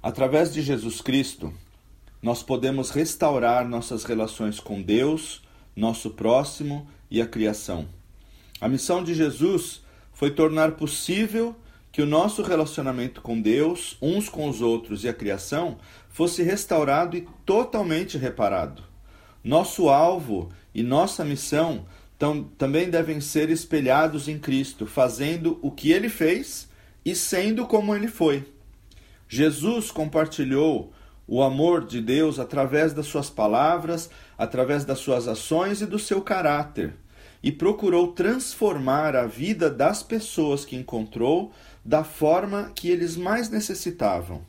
Através 0.03 0.53
de 0.53 0.63
Jesus 0.63 1.01
Cristo, 1.01 1.53
nós 2.21 2.43
podemos 2.43 2.91
restaurar 2.91 3.69
nossas 3.69 4.05
relações 4.05 4.61
com 4.61 4.81
Deus, 4.81 5.43
nosso 5.75 6.11
próximo 6.11 6.89
e 7.11 7.21
a 7.21 7.27
criação. 7.27 7.87
A 8.61 8.69
missão 8.69 9.03
de 9.03 9.15
Jesus 9.15 9.83
foi 10.13 10.31
tornar 10.31 10.73
possível 10.73 11.57
que 11.91 12.01
o 12.01 12.07
nosso 12.07 12.43
relacionamento 12.43 13.21
com 13.21 13.41
Deus, 13.41 13.97
uns 14.01 14.29
com 14.29 14.49
os 14.49 14.61
outros 14.61 15.05
e 15.05 15.09
a 15.09 15.15
criação 15.15 15.79
fosse 16.09 16.43
restaurado 16.43 17.17
e 17.17 17.27
totalmente 17.45 18.17
reparado. 18.17 18.83
Nosso 19.45 19.89
alvo 19.89 20.51
e 20.75 20.83
nossa 20.83 21.25
missão 21.25 21.85
então, 22.23 22.45
também 22.57 22.89
devem 22.89 23.21
ser 23.21 23.51
espelhados 23.51 24.29
em 24.29 24.39
Cristo, 24.39 24.87
fazendo 24.87 25.59
o 25.61 25.73
que 25.73 25.91
ele 25.91 26.09
fez 26.09 26.69
e 27.05 27.17
sendo 27.17 27.67
como 27.67 27.97
ele 27.97 28.07
foi. 28.07 28.45
Jesus 29.29 29.91
compartilhou 29.91 30.93
o 31.27 31.43
amor 31.43 31.85
de 31.85 32.01
Deus 32.01 32.39
através 32.39 32.93
das 32.93 33.07
suas 33.07 33.29
palavras, 33.29 34.09
através 34.43 34.85
das 34.85 34.99
suas 34.99 35.29
ações 35.29 35.81
e 35.83 35.87
do 35.87 36.01
seu 36.01 36.21
caráter, 36.21 36.95
e 37.41 37.53
procurou 37.53 38.09
transformar 38.09 39.15
a 39.15 39.25
vida 39.25 39.71
das 39.71 40.03
pessoas 40.03 40.65
que 40.65 40.75
encontrou 40.75 41.53
da 41.85 42.03
forma 42.03 42.73
que 42.75 42.91
eles 42.91 43.17
mais 43.17 43.49
necessitavam. 43.49 44.45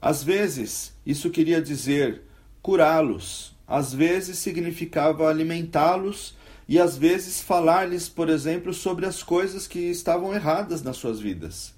Às 0.00 0.22
vezes, 0.22 0.92
isso 1.06 1.30
queria 1.30 1.60
dizer 1.62 2.20
curá-los, 2.60 3.56
às 3.66 3.94
vezes 3.94 4.38
significava 4.38 5.26
alimentá-los 5.26 6.36
e 6.68 6.78
às 6.78 6.98
vezes 6.98 7.40
falar-lhes, 7.40 8.10
por 8.10 8.28
exemplo, 8.28 8.74
sobre 8.74 9.06
as 9.06 9.22
coisas 9.22 9.66
que 9.66 9.78
estavam 9.78 10.34
erradas 10.34 10.82
nas 10.82 10.98
suas 10.98 11.18
vidas. 11.18 11.72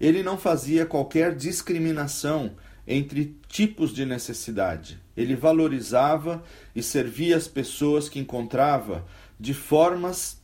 Ele 0.00 0.22
não 0.22 0.38
fazia 0.38 0.86
qualquer 0.86 1.34
discriminação 1.36 2.52
entre 2.92 3.36
tipos 3.46 3.94
de 3.94 4.04
necessidade. 4.04 4.98
Ele 5.16 5.36
valorizava 5.36 6.42
e 6.74 6.82
servia 6.82 7.36
as 7.36 7.46
pessoas 7.46 8.08
que 8.08 8.18
encontrava 8.18 9.06
de 9.38 9.54
formas 9.54 10.42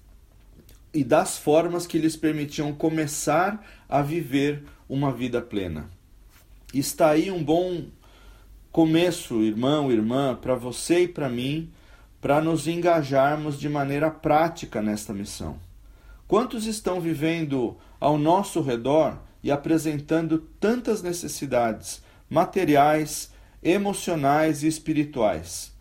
e 0.94 1.02
das 1.02 1.36
formas 1.36 1.88
que 1.88 1.98
lhes 1.98 2.14
permitiam 2.14 2.72
começar 2.72 3.66
a 3.88 4.00
viver 4.00 4.62
uma 4.88 5.12
vida 5.12 5.42
plena. 5.42 5.90
Está 6.72 7.10
aí 7.10 7.32
um 7.32 7.42
bom 7.42 7.86
começo, 8.70 9.42
irmão, 9.42 9.90
irmã, 9.90 10.38
para 10.40 10.54
você 10.54 11.00
e 11.00 11.08
para 11.08 11.28
mim 11.28 11.68
para 12.20 12.40
nos 12.40 12.68
engajarmos 12.68 13.58
de 13.58 13.68
maneira 13.68 14.10
prática 14.10 14.80
nesta 14.80 15.12
missão. 15.12 15.58
Quantos 16.28 16.64
estão 16.66 17.00
vivendo 17.00 17.76
ao 18.00 18.16
nosso 18.16 18.60
redor 18.60 19.18
e 19.42 19.50
apresentando 19.50 20.38
tantas 20.60 21.02
necessidades 21.02 22.02
materiais, 22.28 23.30
emocionais 23.62 24.62
e 24.62 24.66
espirituais? 24.66 25.72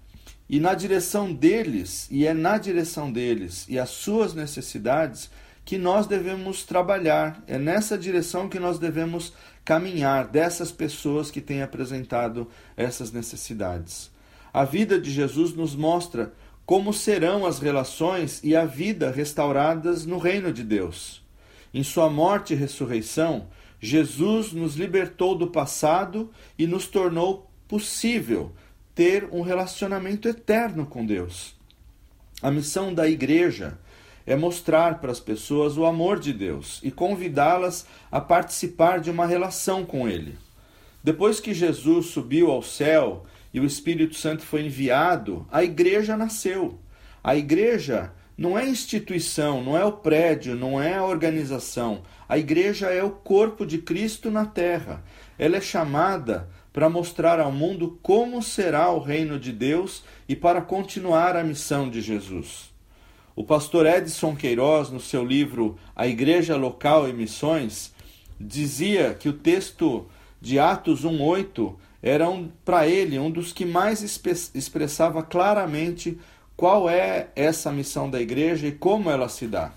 E 0.47 0.59
na 0.59 0.75
direção 0.75 1.33
deles, 1.33 2.07
e 2.11 2.27
é 2.27 2.33
na 2.33 2.57
direção 2.57 3.11
deles 3.11 3.65
e 3.67 3.79
as 3.79 3.89
suas 3.89 4.33
necessidades 4.33 5.29
que 5.65 5.77
nós 5.79 6.05
devemos 6.05 6.63
trabalhar, 6.63 7.43
é 7.47 7.57
nessa 7.57 7.97
direção 7.97 8.47
que 8.47 8.59
nós 8.59 8.77
devemos 8.77 9.33
caminhar, 9.63 10.27
dessas 10.27 10.71
pessoas 10.71 11.31
que 11.31 11.41
têm 11.41 11.63
apresentado 11.63 12.47
essas 12.77 13.11
necessidades. 13.11 14.11
A 14.53 14.63
vida 14.63 15.01
de 15.01 15.11
Jesus 15.11 15.53
nos 15.55 15.75
mostra 15.75 16.31
como 16.65 16.93
serão 16.93 17.45
as 17.45 17.59
relações 17.59 18.39
e 18.43 18.55
a 18.55 18.65
vida 18.65 19.09
restauradas 19.09 20.05
no 20.05 20.19
reino 20.19 20.53
de 20.53 20.63
Deus. 20.63 21.23
Em 21.73 21.83
sua 21.83 22.09
morte 22.09 22.53
e 22.53 22.55
ressurreição, 22.55 23.47
Jesus 23.79 24.53
nos 24.53 24.75
libertou 24.75 25.35
do 25.35 25.47
passado 25.47 26.31
e 26.57 26.65
nos 26.65 26.87
tornou 26.87 27.49
possível 27.67 28.51
ter 28.93 29.27
um 29.31 29.41
relacionamento 29.41 30.27
eterno 30.27 30.85
com 30.85 31.05
Deus. 31.05 31.55
A 32.41 32.49
missão 32.49 32.93
da 32.93 33.07
igreja 33.07 33.77
é 34.25 34.35
mostrar 34.35 34.99
para 34.99 35.11
as 35.11 35.19
pessoas 35.19 35.77
o 35.77 35.85
amor 35.85 36.19
de 36.19 36.33
Deus 36.33 36.79
e 36.83 36.89
convidá-las 36.89 37.85
a 38.11 38.19
participar 38.19 38.99
de 38.99 39.11
uma 39.11 39.25
relação 39.25 39.85
com 39.85 40.07
Ele. 40.07 40.37
Depois 41.03 41.39
que 41.39 41.53
Jesus 41.53 42.07
subiu 42.07 42.49
ao 42.49 42.63
céu 42.63 43.25
e 43.53 43.59
o 43.59 43.65
Espírito 43.65 44.15
Santo 44.15 44.41
foi 44.41 44.65
enviado, 44.65 45.45
a 45.51 45.63
igreja 45.63 46.17
nasceu. 46.17 46.79
A 47.23 47.35
igreja 47.35 48.11
não 48.37 48.57
é 48.57 48.67
instituição, 48.67 49.63
não 49.63 49.77
é 49.77 49.85
o 49.85 49.91
prédio, 49.91 50.55
não 50.55 50.81
é 50.81 50.95
a 50.95 51.05
organização. 51.05 52.01
A 52.27 52.37
igreja 52.37 52.87
é 52.87 53.03
o 53.03 53.11
corpo 53.11 53.65
de 53.65 53.77
Cristo 53.77 54.31
na 54.31 54.45
terra. 54.45 55.03
Ela 55.37 55.57
é 55.57 55.61
chamada 55.61 56.49
para 56.73 56.89
mostrar 56.89 57.39
ao 57.39 57.51
mundo 57.51 57.99
como 58.01 58.41
será 58.41 58.91
o 58.91 58.99
reino 58.99 59.39
de 59.39 59.51
Deus 59.51 60.03
e 60.27 60.35
para 60.35 60.61
continuar 60.61 61.35
a 61.35 61.43
missão 61.43 61.89
de 61.89 62.01
Jesus. 62.01 62.73
O 63.35 63.43
pastor 63.43 63.85
Edson 63.85 64.35
Queiroz, 64.35 64.89
no 64.89 64.99
seu 64.99 65.23
livro 65.23 65.77
A 65.95 66.07
Igreja 66.07 66.55
Local 66.55 67.07
e 67.07 67.13
Missões, 67.13 67.93
dizia 68.39 69.13
que 69.13 69.29
o 69.29 69.33
texto 69.33 70.07
de 70.41 70.57
Atos 70.57 71.05
1:8 71.05 71.75
era 72.01 72.29
um, 72.29 72.49
para 72.63 72.87
ele 72.87 73.19
um 73.19 73.31
dos 73.31 73.51
que 73.51 73.65
mais 73.65 74.01
expressava 74.53 75.23
claramente 75.23 76.17
qual 76.55 76.89
é 76.89 77.29
essa 77.35 77.71
missão 77.71 78.09
da 78.09 78.21
igreja 78.21 78.67
e 78.67 78.71
como 78.71 79.09
ela 79.09 79.27
se 79.27 79.47
dá. 79.47 79.71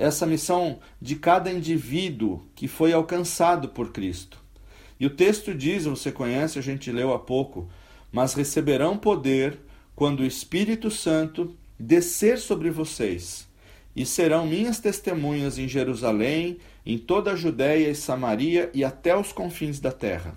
Essa 0.00 0.24
missão 0.24 0.78
de 0.98 1.14
cada 1.14 1.52
indivíduo 1.52 2.42
que 2.54 2.66
foi 2.66 2.90
alcançado 2.90 3.68
por 3.68 3.92
Cristo. 3.92 4.38
E 4.98 5.04
o 5.04 5.10
texto 5.10 5.54
diz, 5.54 5.84
você 5.84 6.10
conhece, 6.10 6.58
a 6.58 6.62
gente 6.62 6.90
leu 6.90 7.12
há 7.12 7.18
pouco, 7.18 7.68
mas 8.10 8.32
receberão 8.32 8.96
poder 8.96 9.58
quando 9.94 10.20
o 10.20 10.26
Espírito 10.26 10.90
Santo 10.90 11.54
descer 11.78 12.38
sobre 12.38 12.70
vocês, 12.70 13.46
e 13.94 14.06
serão 14.06 14.46
minhas 14.46 14.80
testemunhas 14.80 15.58
em 15.58 15.68
Jerusalém, 15.68 16.56
em 16.86 16.96
toda 16.96 17.32
a 17.32 17.36
Judéia 17.36 17.90
e 17.90 17.94
Samaria 17.94 18.70
e 18.72 18.82
até 18.82 19.14
os 19.14 19.32
confins 19.32 19.80
da 19.80 19.92
terra. 19.92 20.34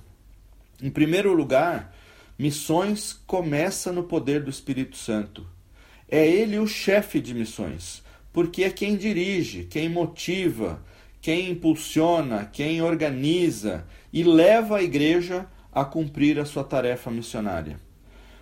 Em 0.81 0.89
primeiro 0.89 1.33
lugar, 1.33 1.95
missões 2.37 3.13
começa 3.25 3.93
no 3.93 4.03
poder 4.03 4.43
do 4.43 4.49
Espírito 4.49 4.97
Santo. 4.97 5.47
É 6.09 6.27
ele 6.27 6.59
o 6.59 6.67
chefe 6.67 7.21
de 7.21 7.33
missões, 7.33 8.03
porque 8.33 8.63
é 8.63 8.71
quem 8.71 8.97
dirige, 8.97 9.63
quem 9.65 9.87
motiva, 9.87 10.83
quem 11.21 11.51
impulsiona, 11.51 12.49
quem 12.51 12.81
organiza 12.81 13.85
e 14.11 14.23
leva 14.23 14.77
a 14.77 14.83
igreja 14.83 15.45
a 15.71 15.85
cumprir 15.85 16.39
a 16.39 16.45
sua 16.45 16.63
tarefa 16.63 17.09
missionária. 17.09 17.79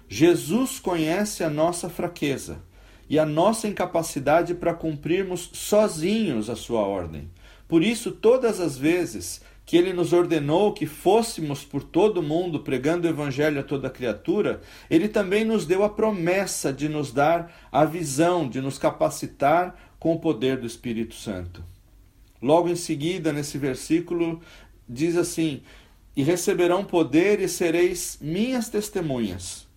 Jesus 0.07 0.79
conhece 0.79 1.43
a 1.43 1.49
nossa 1.49 1.89
fraqueza 1.89 2.63
e 3.09 3.19
a 3.19 3.25
nossa 3.25 3.67
incapacidade 3.67 4.55
para 4.55 4.73
cumprirmos 4.73 5.49
sozinhos 5.53 6.49
a 6.49 6.55
sua 6.55 6.81
ordem. 6.81 7.29
Por 7.67 7.83
isso, 7.83 8.11
todas 8.11 8.59
as 8.59 8.77
vezes 8.77 9.41
que 9.71 9.77
ele 9.77 9.93
nos 9.93 10.11
ordenou 10.11 10.73
que 10.73 10.85
fôssemos 10.85 11.63
por 11.63 11.81
todo 11.81 12.17
o 12.17 12.21
mundo 12.21 12.59
pregando 12.59 13.07
o 13.07 13.09
evangelho 13.09 13.61
a 13.61 13.63
toda 13.63 13.89
criatura, 13.89 14.59
ele 14.89 15.07
também 15.07 15.45
nos 15.45 15.65
deu 15.65 15.81
a 15.85 15.89
promessa 15.89 16.73
de 16.73 16.89
nos 16.89 17.13
dar 17.13 17.69
a 17.71 17.85
visão, 17.85 18.49
de 18.49 18.59
nos 18.59 18.77
capacitar 18.77 19.93
com 19.97 20.13
o 20.13 20.19
poder 20.19 20.57
do 20.57 20.67
Espírito 20.67 21.15
Santo. 21.15 21.63
Logo 22.41 22.67
em 22.67 22.75
seguida, 22.75 23.31
nesse 23.31 23.57
versículo, 23.57 24.41
diz 24.89 25.15
assim: 25.15 25.61
E 26.17 26.21
receberão 26.21 26.83
poder 26.83 27.39
e 27.39 27.47
sereis 27.47 28.17
minhas 28.19 28.67
testemunhas. 28.67 29.69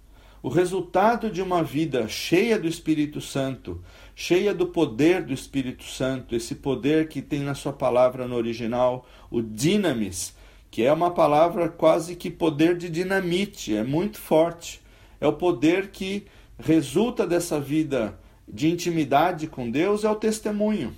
O 0.43 0.49
resultado 0.49 1.31
de 1.31 1.41
uma 1.41 1.63
vida 1.63 2.09
cheia 2.09 2.59
do 2.59 2.67
Espírito 2.67 3.21
Santo, 3.21 3.81
cheia 4.15 4.55
do 4.55 4.67
poder 4.67 5.23
do 5.23 5.33
Espírito 5.33 5.85
Santo, 5.85 6.35
esse 6.35 6.55
poder 6.55 7.09
que 7.09 7.21
tem 7.21 7.41
na 7.41 7.55
sua 7.55 7.73
palavra 7.73 8.29
no 8.29 8.37
original 8.37 9.07
o 9.31 9.43
dinamis, 9.43 10.35
que 10.71 10.83
é 10.83 10.93
uma 10.93 11.11
palavra 11.11 11.69
quase 11.69 12.17
que 12.17 12.31
poder 12.31 12.77
de 12.77 12.89
dinamite, 12.89 13.77
é 13.77 13.83
muito 13.83 14.19
forte. 14.19 14.81
É 15.21 15.27
o 15.27 15.33
poder 15.33 15.89
que 15.89 16.27
resulta 16.59 17.27
dessa 17.27 17.61
vida 17.61 18.19
de 18.47 18.69
intimidade 18.69 19.47
com 19.47 19.71
Deus, 19.71 20.05
é 20.05 20.11
o 20.11 20.17
testemunho. 20.17 20.95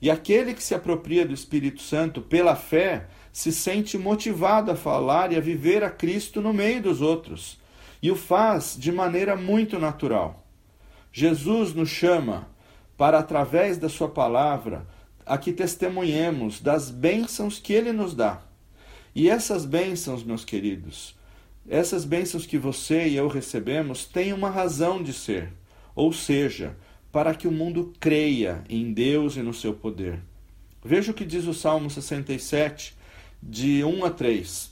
E 0.00 0.10
aquele 0.10 0.54
que 0.54 0.62
se 0.62 0.74
apropria 0.74 1.26
do 1.26 1.34
Espírito 1.34 1.82
Santo 1.82 2.22
pela 2.22 2.56
fé 2.56 3.06
se 3.32 3.52
sente 3.52 3.98
motivado 3.98 4.70
a 4.70 4.76
falar 4.76 5.32
e 5.32 5.36
a 5.36 5.40
viver 5.40 5.84
a 5.84 5.90
Cristo 5.90 6.40
no 6.40 6.52
meio 6.52 6.82
dos 6.82 7.00
outros, 7.00 7.58
e 8.02 8.10
o 8.10 8.16
faz 8.16 8.76
de 8.78 8.90
maneira 8.90 9.36
muito 9.36 9.78
natural. 9.78 10.46
Jesus 11.12 11.74
nos 11.74 11.88
chama 11.88 12.48
para, 12.96 13.18
através 13.18 13.78
da 13.78 13.88
Sua 13.88 14.08
palavra, 14.08 14.86
a 15.26 15.38
que 15.38 15.52
testemunhemos 15.52 16.60
das 16.60 16.90
bênçãos 16.90 17.58
que 17.58 17.72
Ele 17.72 17.92
nos 17.92 18.14
dá. 18.14 18.42
E 19.14 19.28
essas 19.28 19.64
bênçãos, 19.64 20.22
meus 20.22 20.44
queridos, 20.44 21.16
essas 21.68 22.04
bênçãos 22.04 22.46
que 22.46 22.58
você 22.58 23.08
e 23.08 23.16
eu 23.16 23.28
recebemos 23.28 24.04
têm 24.04 24.32
uma 24.32 24.50
razão 24.50 25.02
de 25.02 25.12
ser, 25.12 25.52
ou 25.94 26.12
seja, 26.12 26.76
para 27.12 27.34
que 27.34 27.48
o 27.48 27.52
mundo 27.52 27.92
creia 27.98 28.64
em 28.68 28.92
Deus 28.92 29.36
e 29.36 29.40
no 29.40 29.52
seu 29.52 29.74
poder. 29.74 30.20
Veja 30.84 31.10
o 31.10 31.14
que 31.14 31.24
diz 31.24 31.46
o 31.46 31.54
Salmo 31.54 31.90
67, 31.90 32.96
de 33.42 33.84
1 33.84 34.04
a 34.04 34.10
3. 34.10 34.70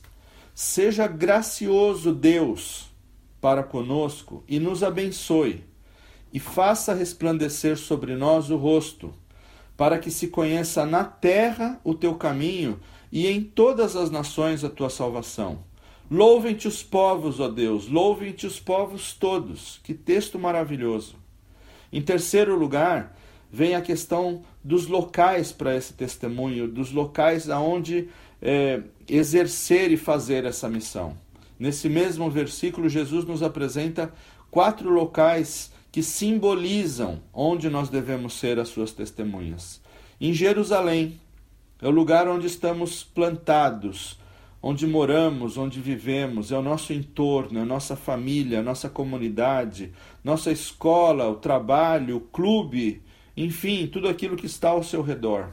Seja 0.55 1.07
gracioso 1.07 2.13
Deus 2.13 2.91
para 3.41 3.63
conosco 3.63 4.43
e 4.49 4.59
nos 4.59 4.83
abençoe, 4.83 5.65
e 6.33 6.39
faça 6.39 6.95
resplandecer 6.95 7.77
sobre 7.77 8.15
nós 8.17 8.51
o 8.51 8.57
rosto, 8.57 9.13
para 9.77 9.99
que 9.99 10.11
se 10.11 10.29
conheça 10.29 10.85
na 10.85 11.05
terra 11.05 11.81
o 11.85 11.95
teu 11.95 12.15
caminho 12.15 12.79
e 13.11 13.27
em 13.27 13.43
todas 13.43 13.97
as 13.97 14.11
nações 14.11 14.65
a 14.65 14.69
tua 14.69 14.91
salvação. 14.91 15.61
Louvem-te 16.11 16.67
os 16.67 16.83
povos, 16.83 17.39
ó 17.39 17.49
Deus, 17.49 17.89
louvem-te 17.89 18.47
os 18.47 18.59
povos 18.59 19.13
todos. 19.13 19.79
Que 19.83 19.93
texto 19.93 20.39
maravilhoso. 20.39 21.17
Em 21.93 22.01
terceiro 22.01 22.57
lugar, 22.57 23.17
vem 23.51 23.75
a 23.75 23.81
questão 23.81 24.43
dos 24.65 24.87
locais 24.87 25.53
para 25.53 25.77
esse 25.77 25.93
testemunho, 25.93 26.67
dos 26.67 26.93
locais 26.93 27.49
aonde 27.51 28.09
é, 28.41 28.83
exercer 29.09 29.91
e 29.91 29.97
fazer 29.97 30.45
essa 30.45 30.69
missão. 30.69 31.17
Nesse 31.59 31.89
mesmo 31.89 32.31
versículo, 32.31 32.89
Jesus 32.89 33.25
nos 33.25 33.43
apresenta 33.43 34.13
quatro 34.51 34.91
locais 34.91 35.73
que 35.99 36.03
simbolizam 36.05 37.19
onde 37.35 37.69
nós 37.69 37.89
devemos 37.89 38.35
ser 38.35 38.61
as 38.61 38.69
suas 38.69 38.93
testemunhas. 38.93 39.81
Em 40.21 40.33
Jerusalém, 40.33 41.21
é 41.83 41.89
o 41.89 41.91
lugar 41.91 42.29
onde 42.29 42.47
estamos 42.47 43.03
plantados, 43.03 44.17
onde 44.63 44.87
moramos, 44.87 45.59
onde 45.59 45.81
vivemos, 45.81 46.53
é 46.53 46.57
o 46.57 46.63
nosso 46.63 46.93
entorno, 46.93 47.59
é 47.59 47.63
a 47.63 47.67
nossa 47.67 47.97
família, 47.97 48.61
a 48.61 48.63
nossa 48.63 48.89
comunidade, 48.89 49.93
nossa 50.23 50.53
escola, 50.53 51.29
o 51.29 51.35
trabalho, 51.35 52.19
o 52.19 52.21
clube, 52.21 53.03
enfim, 53.37 53.89
tudo 53.89 54.07
aquilo 54.09 54.37
que 54.37 54.47
está 54.47 54.69
ao 54.69 54.85
seu 54.85 55.03
redor. 55.03 55.49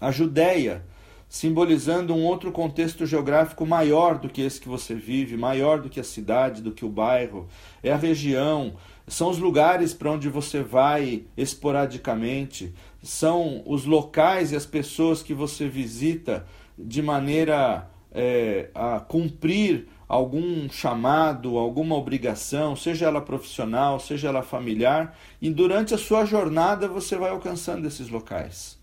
A 0.00 0.10
Judéia, 0.10 0.84
simbolizando 1.28 2.12
um 2.12 2.24
outro 2.24 2.50
contexto 2.50 3.06
geográfico 3.06 3.64
maior 3.64 4.18
do 4.18 4.28
que 4.28 4.42
esse 4.42 4.60
que 4.60 4.68
você 4.68 4.96
vive, 4.96 5.36
maior 5.36 5.80
do 5.80 5.88
que 5.88 6.00
a 6.00 6.04
cidade, 6.04 6.60
do 6.60 6.72
que 6.72 6.84
o 6.84 6.88
bairro, 6.88 7.46
é 7.84 7.92
a 7.92 7.96
região, 7.96 8.74
são 9.10 9.28
os 9.28 9.38
lugares 9.38 9.92
para 9.92 10.12
onde 10.12 10.28
você 10.28 10.62
vai 10.62 11.24
esporadicamente, 11.36 12.72
são 13.02 13.60
os 13.66 13.84
locais 13.84 14.52
e 14.52 14.56
as 14.56 14.64
pessoas 14.64 15.20
que 15.20 15.34
você 15.34 15.68
visita 15.68 16.46
de 16.78 17.02
maneira 17.02 17.90
é, 18.12 18.70
a 18.72 19.00
cumprir 19.00 19.88
algum 20.08 20.68
chamado, 20.70 21.58
alguma 21.58 21.96
obrigação, 21.96 22.76
seja 22.76 23.06
ela 23.06 23.20
profissional, 23.20 23.98
seja 23.98 24.28
ela 24.28 24.42
familiar, 24.42 25.18
e 25.42 25.50
durante 25.50 25.92
a 25.92 25.98
sua 25.98 26.24
jornada 26.24 26.86
você 26.86 27.16
vai 27.16 27.30
alcançando 27.30 27.88
esses 27.88 28.08
locais. 28.08 28.78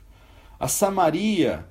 A 0.59 0.67
Samaria 0.67 1.65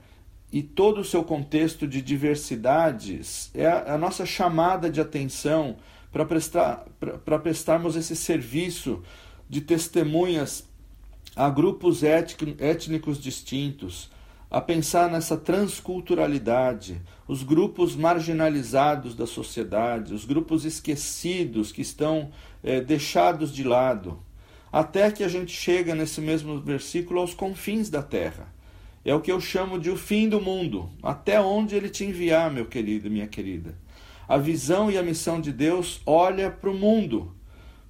e 0.50 0.62
todo 0.62 1.02
o 1.02 1.04
seu 1.04 1.22
contexto 1.22 1.86
de 1.86 2.00
diversidades 2.00 3.50
é 3.52 3.66
a, 3.66 3.94
a 3.94 3.98
nossa 3.98 4.24
chamada 4.24 4.88
de 4.88 5.00
atenção 5.00 5.76
para 6.16 6.24
prestar, 6.24 6.86
prestarmos 7.42 7.94
esse 7.94 8.16
serviço 8.16 9.02
de 9.50 9.60
testemunhas 9.60 10.66
a 11.36 11.50
grupos 11.50 12.02
étnicos 12.02 13.20
distintos, 13.20 14.10
a 14.50 14.58
pensar 14.58 15.10
nessa 15.10 15.36
transculturalidade, 15.36 17.02
os 17.28 17.42
grupos 17.42 17.94
marginalizados 17.94 19.14
da 19.14 19.26
sociedade, 19.26 20.14
os 20.14 20.24
grupos 20.24 20.64
esquecidos 20.64 21.70
que 21.70 21.82
estão 21.82 22.30
é, 22.64 22.80
deixados 22.80 23.52
de 23.52 23.62
lado, 23.62 24.18
até 24.72 25.10
que 25.10 25.22
a 25.22 25.28
gente 25.28 25.52
chega 25.52 25.94
nesse 25.94 26.22
mesmo 26.22 26.62
versículo 26.62 27.20
aos 27.20 27.34
confins 27.34 27.90
da 27.90 28.02
terra. 28.02 28.50
É 29.04 29.14
o 29.14 29.20
que 29.20 29.30
eu 29.30 29.38
chamo 29.38 29.78
de 29.78 29.90
o 29.90 29.98
fim 29.98 30.30
do 30.30 30.40
mundo, 30.40 30.88
até 31.02 31.38
onde 31.38 31.74
ele 31.76 31.90
te 31.90 32.06
enviar, 32.06 32.50
meu 32.50 32.64
querido, 32.64 33.10
minha 33.10 33.26
querida. 33.26 33.74
A 34.28 34.38
visão 34.38 34.90
e 34.90 34.98
a 34.98 35.02
missão 35.02 35.40
de 35.40 35.52
Deus 35.52 36.00
olha 36.04 36.50
para 36.50 36.70
o 36.70 36.74
mundo. 36.74 37.32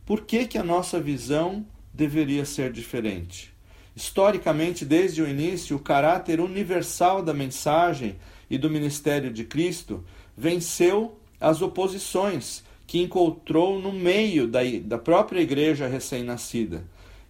Por 0.05 0.21
que, 0.23 0.47
que 0.47 0.59
a 0.59 0.63
nossa 0.63 1.01
visão 1.01 1.67
deveria 1.95 2.45
ser 2.45 2.71
diferente? 2.71 3.55
Historicamente, 3.95 4.85
desde 4.85 5.23
o 5.23 5.29
início, 5.29 5.77
o 5.77 5.81
caráter 5.81 6.39
universal 6.39 7.23
da 7.23 7.33
mensagem 7.33 8.17
e 8.51 8.59
do 8.59 8.69
ministério 8.69 9.33
de 9.33 9.45
Cristo 9.45 10.05
venceu 10.37 11.19
as 11.41 11.63
oposições 11.63 12.63
que 12.87 13.01
encontrou 13.01 13.81
no 13.81 13.91
meio 13.91 14.47
da, 14.47 14.61
da 14.85 14.99
própria 14.99 15.41
igreja 15.41 15.87
recém-nascida. 15.87 16.85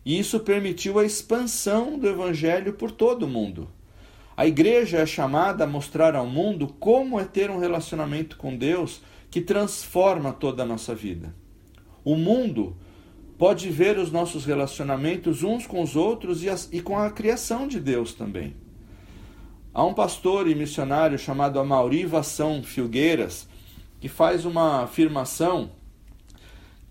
E 0.04 0.18
isso 0.18 0.40
permitiu 0.40 0.98
a 0.98 1.04
expansão 1.04 1.96
do 1.98 2.08
evangelho 2.08 2.72
por 2.72 2.90
todo 2.90 3.22
o 3.22 3.28
mundo. 3.28 3.68
A 4.36 4.46
igreja 4.46 4.98
é 4.98 5.06
chamada 5.06 5.64
a 5.64 5.66
mostrar 5.66 6.14
ao 6.14 6.26
mundo 6.26 6.68
como 6.78 7.18
é 7.18 7.24
ter 7.24 7.50
um 7.50 7.58
relacionamento 7.58 8.36
com 8.36 8.54
Deus 8.54 9.00
que 9.30 9.40
transforma 9.40 10.32
toda 10.32 10.62
a 10.62 10.66
nossa 10.66 10.94
vida. 10.94 11.34
O 12.04 12.16
mundo 12.16 12.76
pode 13.38 13.70
ver 13.70 13.98
os 13.98 14.12
nossos 14.12 14.44
relacionamentos 14.44 15.42
uns 15.42 15.66
com 15.66 15.82
os 15.82 15.96
outros 15.96 16.42
e, 16.42 16.50
as, 16.50 16.68
e 16.70 16.82
com 16.82 16.98
a 16.98 17.10
criação 17.10 17.66
de 17.66 17.80
Deus 17.80 18.12
também. 18.12 18.54
Há 19.72 19.84
um 19.84 19.94
pastor 19.94 20.48
e 20.48 20.54
missionário 20.54 21.18
chamado 21.18 21.58
Amauri 21.58 22.04
Vação 22.04 22.62
Filgueiras 22.62 23.48
que 24.00 24.08
faz 24.08 24.44
uma 24.44 24.82
afirmação 24.82 25.70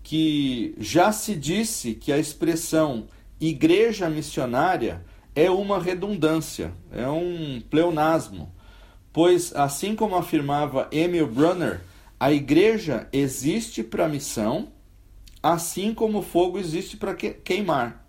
que 0.02 0.74
já 0.78 1.10
se 1.12 1.34
disse 1.34 1.94
que 1.94 2.12
a 2.12 2.18
expressão 2.18 3.06
igreja 3.40 4.08
missionária 4.08 5.04
é 5.36 5.48
uma 5.48 5.78
redundância, 5.78 6.72
é 6.90 7.06
um 7.06 7.62
pleonasmo, 7.70 8.52
pois, 9.12 9.54
assim 9.54 9.94
como 9.94 10.16
afirmava 10.16 10.88
Emil 10.90 11.28
Brunner, 11.28 11.80
a 12.18 12.32
igreja 12.32 13.08
existe 13.12 13.84
para 13.84 14.08
missão 14.08 14.74
assim 15.46 15.94
como 15.94 16.18
o 16.18 16.22
fogo 16.22 16.58
existe 16.58 16.96
para 16.96 17.14
queimar. 17.14 18.04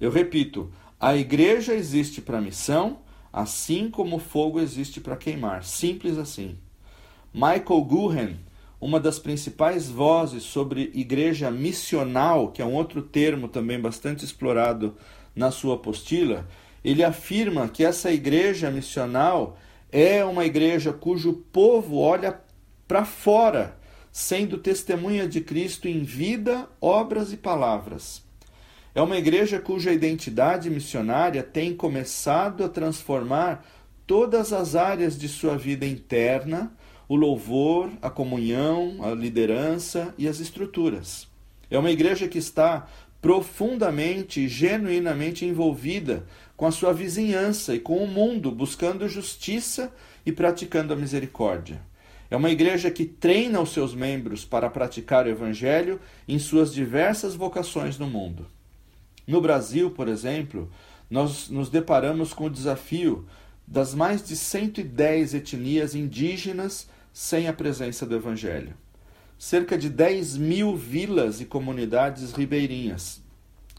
Eu 0.00 0.10
repito, 0.10 0.72
a 0.98 1.16
igreja 1.16 1.74
existe 1.74 2.20
para 2.20 2.40
missão, 2.40 2.98
assim 3.32 3.88
como 3.88 4.16
o 4.16 4.20
fogo 4.20 4.58
existe 4.58 5.00
para 5.00 5.16
queimar. 5.16 5.62
Simples 5.62 6.18
assim. 6.18 6.56
Michael 7.32 7.84
Guhen, 7.84 8.40
uma 8.80 8.98
das 8.98 9.20
principais 9.20 9.88
vozes 9.88 10.42
sobre 10.42 10.90
igreja 10.92 11.52
missional, 11.52 12.50
que 12.50 12.60
é 12.60 12.64
um 12.64 12.74
outro 12.74 13.00
termo 13.00 13.46
também 13.46 13.80
bastante 13.80 14.24
explorado 14.24 14.96
na 15.36 15.52
sua 15.52 15.76
apostila, 15.76 16.48
ele 16.84 17.04
afirma 17.04 17.68
que 17.68 17.84
essa 17.84 18.12
igreja 18.12 18.70
missional 18.70 19.58
é 19.90 20.24
uma 20.24 20.44
igreja 20.44 20.92
cujo 20.92 21.32
povo 21.52 21.98
olha 21.98 22.40
para 22.88 23.04
fora, 23.04 23.76
sendo 24.10 24.58
testemunha 24.58 25.28
de 25.28 25.40
Cristo 25.40 25.88
em 25.88 26.02
vida, 26.02 26.68
obras 26.80 27.32
e 27.32 27.36
palavras. 27.36 28.22
É 28.94 29.00
uma 29.00 29.16
igreja 29.16 29.58
cuja 29.58 29.92
identidade 29.92 30.68
missionária 30.68 31.42
tem 31.42 31.74
começado 31.74 32.62
a 32.64 32.68
transformar 32.68 33.64
todas 34.06 34.52
as 34.52 34.74
áreas 34.74 35.18
de 35.18 35.28
sua 35.28 35.56
vida 35.56 35.86
interna, 35.86 36.72
o 37.08 37.16
louvor, 37.16 37.90
a 38.02 38.10
comunhão, 38.10 38.98
a 39.02 39.14
liderança 39.14 40.14
e 40.18 40.28
as 40.28 40.40
estruturas. 40.40 41.26
É 41.70 41.78
uma 41.78 41.90
igreja 41.90 42.28
que 42.28 42.38
está 42.38 42.86
profundamente 43.22 44.40
e 44.40 44.48
genuinamente 44.48 45.46
envolvida 45.46 46.26
com 46.62 46.66
a 46.66 46.70
sua 46.70 46.92
vizinhança 46.92 47.74
e 47.74 47.80
com 47.80 47.96
o 47.96 48.06
mundo, 48.06 48.52
buscando 48.52 49.08
justiça 49.08 49.92
e 50.24 50.30
praticando 50.30 50.92
a 50.92 50.96
misericórdia. 50.96 51.82
É 52.30 52.36
uma 52.36 52.50
igreja 52.50 52.88
que 52.88 53.04
treina 53.04 53.60
os 53.60 53.72
seus 53.72 53.96
membros 53.96 54.44
para 54.44 54.70
praticar 54.70 55.26
o 55.26 55.28
evangelho 55.28 56.00
em 56.28 56.38
suas 56.38 56.72
diversas 56.72 57.34
vocações 57.34 57.98
no 57.98 58.06
mundo. 58.06 58.46
No 59.26 59.40
Brasil, 59.40 59.90
por 59.90 60.06
exemplo, 60.06 60.70
nós 61.10 61.48
nos 61.48 61.68
deparamos 61.68 62.32
com 62.32 62.44
o 62.44 62.50
desafio 62.50 63.26
das 63.66 63.92
mais 63.92 64.24
de 64.24 64.36
110 64.36 65.34
etnias 65.34 65.96
indígenas 65.96 66.88
sem 67.12 67.48
a 67.48 67.52
presença 67.52 68.06
do 68.06 68.14
Evangelho. 68.14 68.74
Cerca 69.36 69.76
de 69.76 69.90
10 69.90 70.36
mil 70.36 70.76
vilas 70.76 71.40
e 71.40 71.44
comunidades 71.44 72.30
ribeirinhas, 72.30 73.20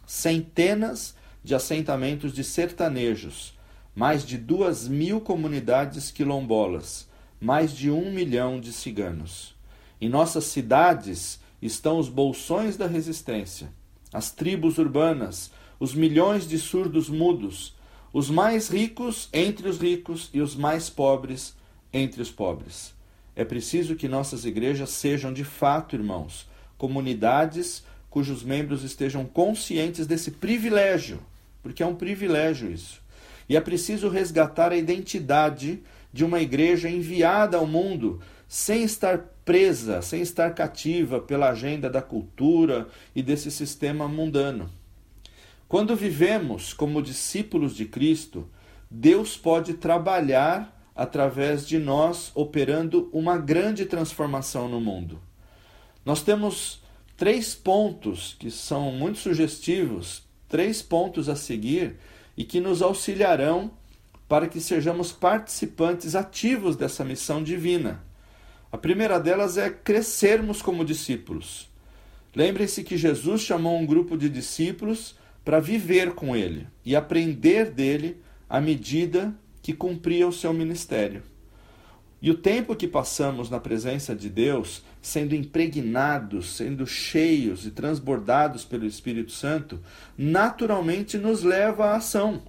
centenas 0.06 1.16
de 1.44 1.54
assentamentos 1.54 2.34
de 2.34 2.44
sertanejos, 2.44 3.54
mais 3.96 4.26
de 4.26 4.38
duas 4.38 4.88
mil 4.88 5.20
comunidades 5.20 6.10
quilombolas, 6.10 7.08
mais 7.40 7.76
de 7.76 7.92
um 7.92 8.12
milhão 8.12 8.60
de 8.60 8.72
ciganos. 8.72 9.56
Em 10.00 10.10
nossas 10.10 10.46
cidades 10.46 11.40
estão 11.62 12.00
os 12.00 12.10
bolsões 12.10 12.78
da 12.78 12.88
resistência, 12.88 13.72
as 14.12 14.32
tribos 14.32 14.78
urbanas, 14.78 15.52
os 15.80 15.94
milhões 15.94 16.48
de 16.48 16.58
surdos 16.58 17.10
mudos, 17.10 17.76
os 18.14 18.30
mais 18.30 18.70
ricos 18.70 19.28
entre 19.34 19.68
os 19.68 19.80
ricos 19.80 20.30
e 20.34 20.40
os 20.40 20.56
mais 20.56 20.90
pobres 20.90 21.56
entre 21.92 22.22
os 22.22 22.32
pobres. 22.32 22.94
É 23.36 23.44
preciso 23.44 23.96
que 23.96 24.08
nossas 24.08 24.46
igrejas 24.46 24.92
sejam 24.92 25.34
de 25.34 25.44
fato, 25.44 25.96
irmãos, 25.96 26.48
comunidades 26.78 27.84
cujos 28.10 28.44
membros 28.44 28.84
estejam 28.84 29.26
conscientes 29.26 30.06
desse 30.06 30.30
privilégio, 30.30 31.20
porque 31.64 31.82
é 31.82 31.86
um 31.86 31.96
privilégio 31.96 32.70
isso. 32.70 33.02
E 33.50 33.58
é 33.58 33.62
preciso 33.62 34.10
resgatar 34.10 34.72
a 34.72 34.78
identidade 34.78 35.82
de 36.12 36.24
uma 36.24 36.40
igreja 36.40 36.90
enviada 36.90 37.58
ao 37.58 37.66
mundo 37.66 38.22
sem 38.48 38.84
estar 38.84 39.18
presa, 39.44 40.02
sem 40.02 40.22
estar 40.22 40.54
cativa 40.54 41.20
pela 41.20 41.50
agenda 41.50 41.90
da 41.90 42.02
cultura 42.02 42.88
e 43.16 43.24
desse 43.24 43.50
sistema 43.50 44.08
mundano. 44.08 44.70
Quando 45.68 45.96
vivemos 45.96 46.72
como 46.72 47.02
discípulos 47.02 47.76
de 47.76 47.86
Cristo, 47.86 48.48
Deus 48.92 49.36
pode 49.36 49.74
trabalhar 49.74 50.72
através 50.96 51.68
de 51.68 51.80
nós, 51.80 52.32
operando 52.36 53.10
uma 53.12 53.38
grande 53.38 53.86
transformação 53.86 54.70
no 54.70 54.80
mundo. 54.80 55.20
Nós 56.06 56.22
temos 56.22 56.84
três 57.18 57.56
pontos 57.56 58.36
que 58.38 58.52
são 58.52 58.92
muito 58.92 59.18
sugestivos, 59.18 60.24
três 60.54 60.84
pontos 60.84 61.30
a 61.30 61.36
seguir 61.36 61.96
e 62.38 62.44
que 62.44 62.60
nos 62.60 62.84
auxiliarão 62.84 63.72
para 64.30 64.48
que 64.48 64.60
sejamos 64.60 65.12
participantes 65.12 66.14
ativos 66.14 66.76
dessa 66.76 67.04
missão 67.04 67.42
divina. 67.42 68.04
A 68.72 68.78
primeira 68.78 69.20
delas 69.20 69.58
é 69.58 69.72
crescermos 69.72 70.62
como 70.62 70.86
discípulos. 70.86 71.72
Lembrem-se 72.36 72.84
que 72.84 72.98
Jesus 72.98 73.42
chamou 73.42 73.80
um 73.80 73.86
grupo 73.88 74.16
de 74.16 74.30
discípulos 74.30 75.16
para 75.44 75.60
viver 75.60 76.12
com 76.14 76.36
ele 76.36 76.68
e 76.86 76.96
aprender 76.96 77.72
dele 77.72 78.22
à 78.48 78.62
medida 78.62 79.34
que 79.60 79.74
cumpria 79.74 80.28
o 80.28 80.32
seu 80.32 80.54
ministério. 80.54 81.24
E 82.24 82.32
o 82.32 82.36
tempo 82.36 82.74
que 82.74 82.88
passamos 82.88 83.50
na 83.50 83.60
presença 83.60 84.16
de 84.16 84.30
Deus, 84.30 84.82
sendo 85.02 85.36
impregnados, 85.36 86.56
sendo 86.56 86.88
cheios 86.88 87.66
e 87.66 87.72
transbordados 87.72 88.64
pelo 88.64 88.86
Espírito 88.86 89.34
Santo, 89.34 89.82
naturalmente 90.18 91.18
nos 91.18 91.44
leva 91.44 91.88
à 91.88 91.98
ação, 91.98 92.42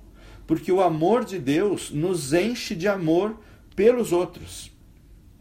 porque 0.46 0.70
o 0.70 0.80
amor 0.80 1.24
de 1.24 1.40
Deus 1.40 1.90
nos 1.90 2.32
enche 2.32 2.76
de 2.76 2.86
amor 2.86 3.40
pelos 3.74 4.12
outros. 4.12 4.70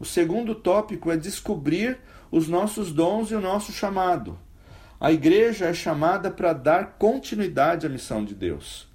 O 0.00 0.04
segundo 0.04 0.52
tópico 0.52 1.12
é 1.12 1.16
descobrir 1.16 2.00
os 2.28 2.48
nossos 2.48 2.90
dons 2.90 3.30
e 3.30 3.36
o 3.36 3.40
nosso 3.40 3.70
chamado. 3.70 4.36
A 4.98 5.12
igreja 5.12 5.66
é 5.66 5.72
chamada 5.72 6.28
para 6.28 6.52
dar 6.52 6.96
continuidade 6.98 7.86
à 7.86 7.88
missão 7.88 8.24
de 8.24 8.34
Deus. 8.34 8.92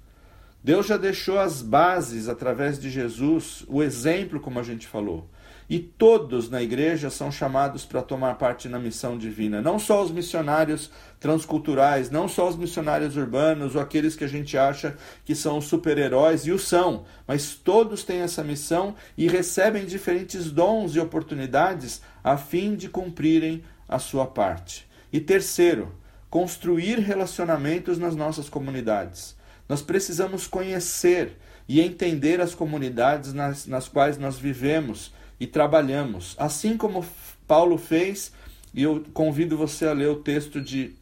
Deus 0.62 0.86
já 0.86 0.98
deixou 0.98 1.38
as 1.38 1.62
bases 1.62 2.28
através 2.28 2.78
de 2.78 2.90
Jesus, 2.90 3.64
o 3.66 3.82
exemplo, 3.82 4.38
como 4.38 4.60
a 4.60 4.62
gente 4.62 4.86
falou. 4.86 5.26
E 5.70 5.78
todos 5.78 6.50
na 6.50 6.60
igreja 6.60 7.08
são 7.08 7.30
chamados 7.30 7.84
para 7.84 8.02
tomar 8.02 8.34
parte 8.34 8.68
na 8.68 8.78
missão 8.78 9.16
divina. 9.16 9.62
Não 9.62 9.78
só 9.78 10.02
os 10.02 10.10
missionários 10.10 10.90
transculturais, 11.18 12.10
não 12.10 12.26
só 12.26 12.48
os 12.48 12.56
missionários 12.56 13.16
urbanos 13.16 13.74
ou 13.74 13.80
aqueles 13.80 14.16
que 14.16 14.24
a 14.24 14.28
gente 14.28 14.58
acha 14.58 14.98
que 15.24 15.34
são 15.34 15.60
super-heróis, 15.60 16.44
e 16.44 16.50
o 16.50 16.58
são, 16.58 17.04
mas 17.26 17.54
todos 17.54 18.02
têm 18.02 18.20
essa 18.20 18.42
missão 18.42 18.96
e 19.16 19.28
recebem 19.28 19.86
diferentes 19.86 20.50
dons 20.50 20.94
e 20.94 21.00
oportunidades 21.00 22.02
a 22.22 22.36
fim 22.36 22.74
de 22.74 22.88
cumprirem 22.88 23.62
a 23.88 23.98
sua 23.98 24.26
parte. 24.26 24.86
E 25.12 25.20
terceiro, 25.20 25.94
construir 26.28 26.98
relacionamentos 26.98 27.96
nas 27.96 28.14
nossas 28.14 28.48
comunidades. 28.48 29.38
Nós 29.70 29.82
precisamos 29.82 30.48
conhecer 30.48 31.38
e 31.68 31.80
entender 31.80 32.40
as 32.40 32.56
comunidades 32.56 33.32
nas, 33.32 33.68
nas 33.68 33.86
quais 33.86 34.18
nós 34.18 34.36
vivemos 34.36 35.12
e 35.38 35.46
trabalhamos. 35.46 36.34
Assim 36.36 36.76
como 36.76 37.06
Paulo 37.46 37.78
fez, 37.78 38.32
e 38.74 38.82
eu 38.82 39.04
convido 39.14 39.56
você 39.56 39.86
a 39.86 39.92
ler 39.92 40.08
o 40.08 40.16
texto 40.16 40.60
de 40.60 40.96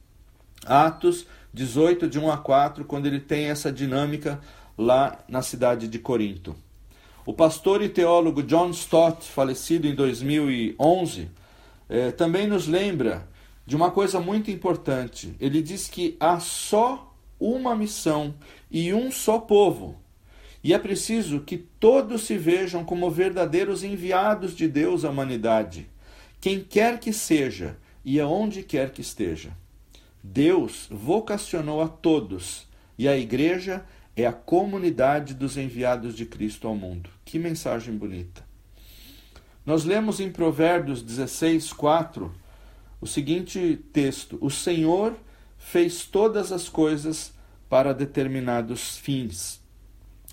Atos 0.67 1.25
18, 1.55 2.07
de 2.07 2.19
1 2.19 2.31
a 2.31 2.37
4, 2.37 2.85
quando 2.85 3.07
ele 3.07 3.21
tem 3.21 3.47
essa 3.47 3.73
dinâmica 3.73 4.39
lá 4.77 5.19
na 5.27 5.41
cidade 5.41 5.89
de 5.89 5.99
Corinto. 5.99 6.55
O 7.25 7.33
pastor 7.33 7.81
e 7.81 7.89
teólogo 7.89 8.43
John 8.43 8.69
Stott, 8.69 9.25
falecido 9.25 9.87
em 9.87 9.95
2011, 9.95 11.31
eh, 11.89 12.11
também 12.11 12.47
nos 12.47 12.67
lembra 12.67 13.27
de 13.65 13.75
uma 13.75 13.91
coisa 13.91 14.21
muito 14.21 14.51
importante. 14.51 15.35
Ele 15.41 15.63
diz 15.63 15.89
que 15.89 16.19
há 16.21 16.39
só 16.39 17.08
uma 17.39 17.75
missão 17.75 18.35
e 18.71 18.93
um 18.93 19.11
só 19.11 19.39
povo. 19.39 19.97
E 20.63 20.75
é 20.75 20.79
preciso 20.79 21.41
que 21.41 21.57
todos 21.57 22.23
se 22.23 22.37
vejam 22.37 22.85
como 22.85 23.11
verdadeiros 23.11 23.85
enviados 23.85 24.57
de 24.57 24.67
Deus 24.67 25.05
à 25.05 25.11
humanidade, 25.11 25.89
quem 26.41 26.61
quer 26.61 26.99
que 26.99 27.13
seja 27.13 27.77
e 28.05 28.21
aonde 28.21 28.63
quer 28.63 28.91
que 28.91 29.01
esteja. 29.01 29.57
Deus 30.23 30.89
vocacionou 30.91 31.81
a 31.81 31.89
todos 31.89 32.67
e 32.99 33.09
a 33.09 33.17
igreja 33.17 33.85
é 34.17 34.27
a 34.27 34.33
comunidade 34.33 35.33
dos 35.33 35.57
enviados 35.57 36.15
de 36.15 36.27
Cristo 36.27 36.67
ao 36.67 36.75
mundo. 36.75 37.09
Que 37.25 37.39
mensagem 37.39 37.97
bonita. 37.97 38.45
Nós 39.65 39.85
lemos 39.85 40.19
em 40.19 40.31
Provérbios 40.31 41.03
16, 41.03 41.73
4 41.73 42.33
o 43.01 43.07
seguinte 43.07 43.79
texto: 43.93 44.39
O 44.41 44.51
Senhor 44.51 45.15
fez 45.69 46.07
todas 46.07 46.51
as 46.51 46.67
coisas 46.67 47.35
para 47.69 47.93
determinados 47.93 48.97
fins. 48.97 49.61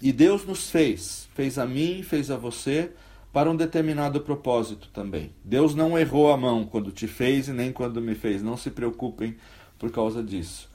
E 0.01 0.13
Deus 0.13 0.45
nos 0.45 0.69
fez, 0.69 1.27
fez 1.35 1.59
a 1.59 1.65
mim, 1.65 2.03
fez 2.03 2.31
a 2.31 2.37
você, 2.37 2.91
para 3.33 3.51
um 3.51 3.55
determinado 3.55 4.21
propósito 4.21 4.87
também. 4.93 5.33
Deus 5.43 5.75
não 5.75 5.99
errou 5.99 6.31
a 6.31 6.37
mão 6.37 6.65
quando 6.65 6.89
te 6.89 7.05
fez 7.05 7.49
e 7.49 7.51
nem 7.51 7.73
quando 7.73 7.99
me 8.01 8.15
fez. 8.15 8.41
Não 8.41 8.55
se 8.55 8.71
preocupem 8.71 9.35
por 9.77 9.91
causa 9.91 10.23
disso. 10.23 10.69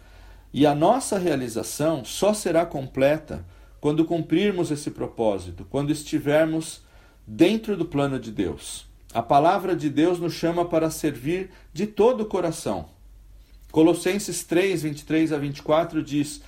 E 0.52 0.66
a 0.66 0.74
nossa 0.74 1.18
realização 1.18 2.04
só 2.04 2.34
será 2.34 2.66
completa 2.66 3.46
quando 3.80 4.04
cumprirmos 4.04 4.70
esse 4.70 4.90
propósito, 4.90 5.66
quando 5.70 5.90
estivermos 5.90 6.82
dentro 7.26 7.78
do 7.78 7.86
plano 7.86 8.20
de 8.20 8.30
Deus. 8.30 8.86
A 9.14 9.22
palavra 9.22 9.74
de 9.74 9.88
Deus 9.88 10.20
nos 10.20 10.34
chama 10.34 10.66
para 10.66 10.90
servir 10.90 11.50
de 11.72 11.86
todo 11.86 12.24
o 12.24 12.26
coração. 12.26 12.99
Colossenses 13.70 14.42
3, 14.44 14.82
23 14.82 15.32
a 15.32 15.38
24 15.38 16.02
diz: 16.02 16.42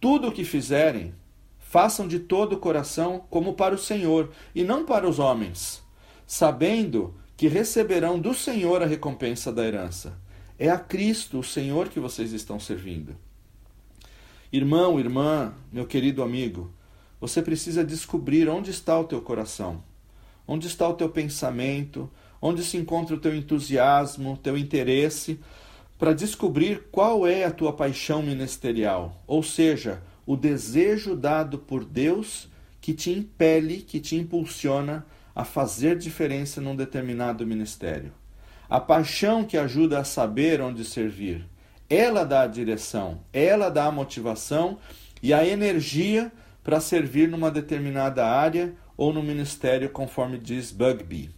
Tudo 0.00 0.28
o 0.28 0.32
que 0.32 0.44
fizerem, 0.44 1.12
façam 1.58 2.06
de 2.06 2.18
todo 2.18 2.54
o 2.54 2.58
coração 2.58 3.24
como 3.28 3.54
para 3.54 3.74
o 3.74 3.78
Senhor 3.78 4.30
e 4.54 4.64
não 4.64 4.84
para 4.84 5.08
os 5.08 5.18
homens, 5.18 5.82
sabendo 6.26 7.14
que 7.36 7.48
receberão 7.48 8.18
do 8.18 8.32
Senhor 8.32 8.82
a 8.82 8.86
recompensa 8.86 9.52
da 9.52 9.64
herança. 9.64 10.18
É 10.58 10.68
a 10.70 10.78
Cristo, 10.78 11.38
o 11.38 11.44
Senhor, 11.44 11.88
que 11.88 12.00
vocês 12.00 12.32
estão 12.32 12.58
servindo. 12.58 13.14
Irmão, 14.52 14.98
irmã, 14.98 15.52
meu 15.70 15.86
querido 15.86 16.22
amigo, 16.22 16.72
você 17.20 17.42
precisa 17.42 17.84
descobrir 17.84 18.48
onde 18.48 18.70
está 18.70 18.98
o 18.98 19.04
teu 19.04 19.20
coração, 19.20 19.84
onde 20.46 20.66
está 20.66 20.88
o 20.88 20.94
teu 20.94 21.08
pensamento, 21.10 22.10
onde 22.40 22.64
se 22.64 22.76
encontra 22.76 23.14
o 23.14 23.20
teu 23.20 23.34
entusiasmo, 23.34 24.32
o 24.32 24.36
teu 24.36 24.56
interesse, 24.56 25.38
para 25.98 26.14
descobrir 26.14 26.84
qual 26.92 27.26
é 27.26 27.44
a 27.44 27.50
tua 27.50 27.72
paixão 27.72 28.22
ministerial, 28.22 29.20
ou 29.26 29.42
seja, 29.42 30.00
o 30.24 30.36
desejo 30.36 31.16
dado 31.16 31.58
por 31.58 31.84
Deus 31.84 32.48
que 32.80 32.94
te 32.94 33.10
impele, 33.10 33.78
que 33.78 33.98
te 33.98 34.14
impulsiona 34.14 35.04
a 35.34 35.44
fazer 35.44 35.98
diferença 35.98 36.60
num 36.60 36.76
determinado 36.76 37.46
ministério. 37.46 38.12
A 38.70 38.78
paixão 38.78 39.44
que 39.44 39.56
ajuda 39.56 39.98
a 39.98 40.04
saber 40.04 40.60
onde 40.60 40.84
servir. 40.84 41.44
Ela 41.90 42.24
dá 42.24 42.42
a 42.42 42.46
direção, 42.46 43.20
ela 43.32 43.68
dá 43.68 43.86
a 43.86 43.92
motivação 43.92 44.78
e 45.22 45.32
a 45.32 45.46
energia 45.46 46.30
para 46.62 46.80
servir 46.80 47.28
numa 47.28 47.50
determinada 47.50 48.26
área 48.26 48.74
ou 48.96 49.12
no 49.12 49.22
ministério, 49.22 49.88
conforme 49.88 50.38
diz 50.38 50.70
Bugby. 50.70 51.30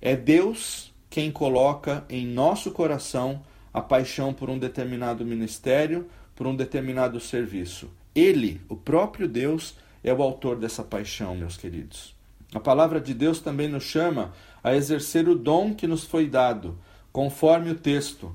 É 0.00 0.16
Deus 0.16 0.92
quem 1.08 1.30
coloca 1.30 2.04
em 2.08 2.26
nosso 2.26 2.72
coração 2.72 3.42
a 3.72 3.80
paixão 3.80 4.32
por 4.34 4.50
um 4.50 4.58
determinado 4.58 5.24
ministério, 5.24 6.06
por 6.34 6.46
um 6.46 6.54
determinado 6.54 7.18
serviço. 7.20 7.90
Ele, 8.14 8.60
o 8.68 8.76
próprio 8.76 9.26
Deus, 9.26 9.76
é 10.04 10.12
o 10.12 10.22
autor 10.22 10.56
dessa 10.56 10.82
paixão, 10.82 11.34
meus 11.34 11.56
queridos. 11.56 12.14
A 12.54 12.60
palavra 12.60 13.00
de 13.00 13.14
Deus 13.14 13.40
também 13.40 13.68
nos 13.68 13.84
chama 13.84 14.32
a 14.62 14.74
exercer 14.74 15.28
o 15.28 15.34
dom 15.34 15.74
que 15.74 15.86
nos 15.86 16.04
foi 16.04 16.26
dado, 16.26 16.78
conforme 17.10 17.70
o 17.70 17.74
texto, 17.74 18.34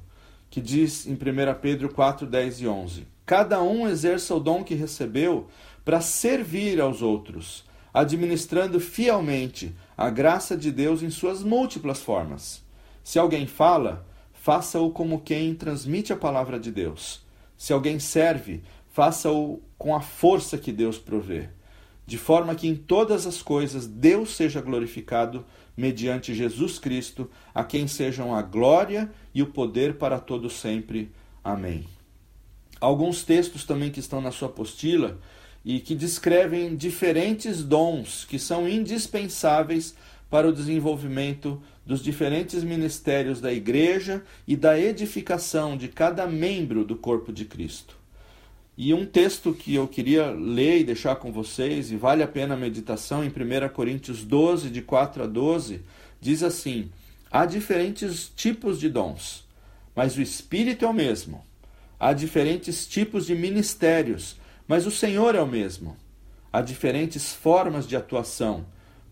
que 0.49 0.59
diz 0.59 1.05
em 1.05 1.13
1 1.13 1.17
Pedro 1.61 1.93
4, 1.93 2.25
10 2.25 2.61
e 2.61 2.67
11: 2.67 3.07
Cada 3.25 3.61
um 3.61 3.87
exerça 3.87 4.33
o 4.33 4.39
dom 4.39 4.63
que 4.63 4.73
recebeu 4.73 5.47
para 5.85 6.01
servir 6.01 6.81
aos 6.81 7.01
outros, 7.01 7.63
administrando 7.93 8.79
fielmente 8.79 9.75
a 9.95 10.09
graça 10.09 10.57
de 10.57 10.71
Deus 10.71 11.03
em 11.03 11.09
suas 11.09 11.43
múltiplas 11.43 12.01
formas. 12.01 12.63
Se 13.03 13.19
alguém 13.19 13.45
fala, 13.45 14.06
faça-o 14.47 14.89
como 14.91 15.19
quem 15.19 15.53
transmite 15.53 16.13
a 16.13 16.15
palavra 16.15 16.57
de 16.57 16.71
Deus. 16.71 17.21
Se 17.57 17.73
alguém 17.73 17.99
serve, 17.99 18.63
faça-o 18.93 19.61
com 19.77 19.93
a 19.93 19.99
força 19.99 20.57
que 20.57 20.71
Deus 20.71 20.97
provê, 20.97 21.49
de 22.05 22.17
forma 22.17 22.55
que 22.55 22.65
em 22.65 22.73
todas 22.73 23.27
as 23.27 23.41
coisas 23.41 23.85
Deus 23.85 24.37
seja 24.37 24.61
glorificado 24.61 25.45
mediante 25.75 26.33
Jesus 26.33 26.79
Cristo, 26.79 27.29
a 27.53 27.61
quem 27.61 27.89
sejam 27.89 28.33
a 28.33 28.41
glória 28.41 29.11
e 29.35 29.43
o 29.43 29.47
poder 29.47 29.95
para 29.95 30.17
todo 30.17 30.49
sempre. 30.49 31.11
Amém. 31.43 31.83
Alguns 32.79 33.25
textos 33.25 33.65
também 33.65 33.91
que 33.91 33.99
estão 33.99 34.21
na 34.21 34.31
sua 34.31 34.47
apostila 34.47 35.19
e 35.65 35.81
que 35.81 35.93
descrevem 35.93 36.73
diferentes 36.73 37.61
dons 37.61 38.23
que 38.23 38.39
são 38.39 38.65
indispensáveis 38.65 39.93
para 40.29 40.47
o 40.47 40.53
desenvolvimento 40.53 41.61
dos 41.87 42.03
diferentes 42.03 42.65
ministérios 42.65 43.39
da 43.39 43.53
Igreja 43.53 44.21
e 44.45 44.57
da 44.57 44.77
edificação 44.77 45.77
de 45.77 45.87
cada 45.87 46.27
membro 46.27 46.83
do 46.83 46.97
corpo 46.97 47.31
de 47.31 47.45
Cristo. 47.45 47.95
E 48.77 48.93
um 48.93 49.05
texto 49.05 49.53
que 49.53 49.73
eu 49.73 49.87
queria 49.87 50.29
ler 50.29 50.81
e 50.81 50.83
deixar 50.83 51.15
com 51.15 51.31
vocês, 51.31 51.89
e 51.89 51.95
vale 51.95 52.21
a 52.21 52.27
pena 52.27 52.55
a 52.55 52.57
meditação, 52.57 53.23
em 53.23 53.29
1 53.29 53.69
Coríntios 53.69 54.25
12, 54.25 54.69
de 54.69 54.81
4 54.81 55.23
a 55.23 55.27
12, 55.27 55.79
diz 56.19 56.43
assim: 56.43 56.91
Há 57.31 57.45
diferentes 57.45 58.29
tipos 58.35 58.81
de 58.81 58.89
dons, 58.89 59.47
mas 59.95 60.17
o 60.17 60.21
Espírito 60.21 60.83
é 60.83 60.87
o 60.89 60.93
mesmo. 60.93 61.41
Há 61.97 62.11
diferentes 62.11 62.85
tipos 62.85 63.25
de 63.25 63.33
ministérios, 63.33 64.35
mas 64.67 64.85
o 64.85 64.91
Senhor 64.91 65.35
é 65.35 65.41
o 65.41 65.47
mesmo. 65.47 65.95
Há 66.51 66.59
diferentes 66.59 67.33
formas 67.33 67.87
de 67.87 67.95
atuação 67.95 68.65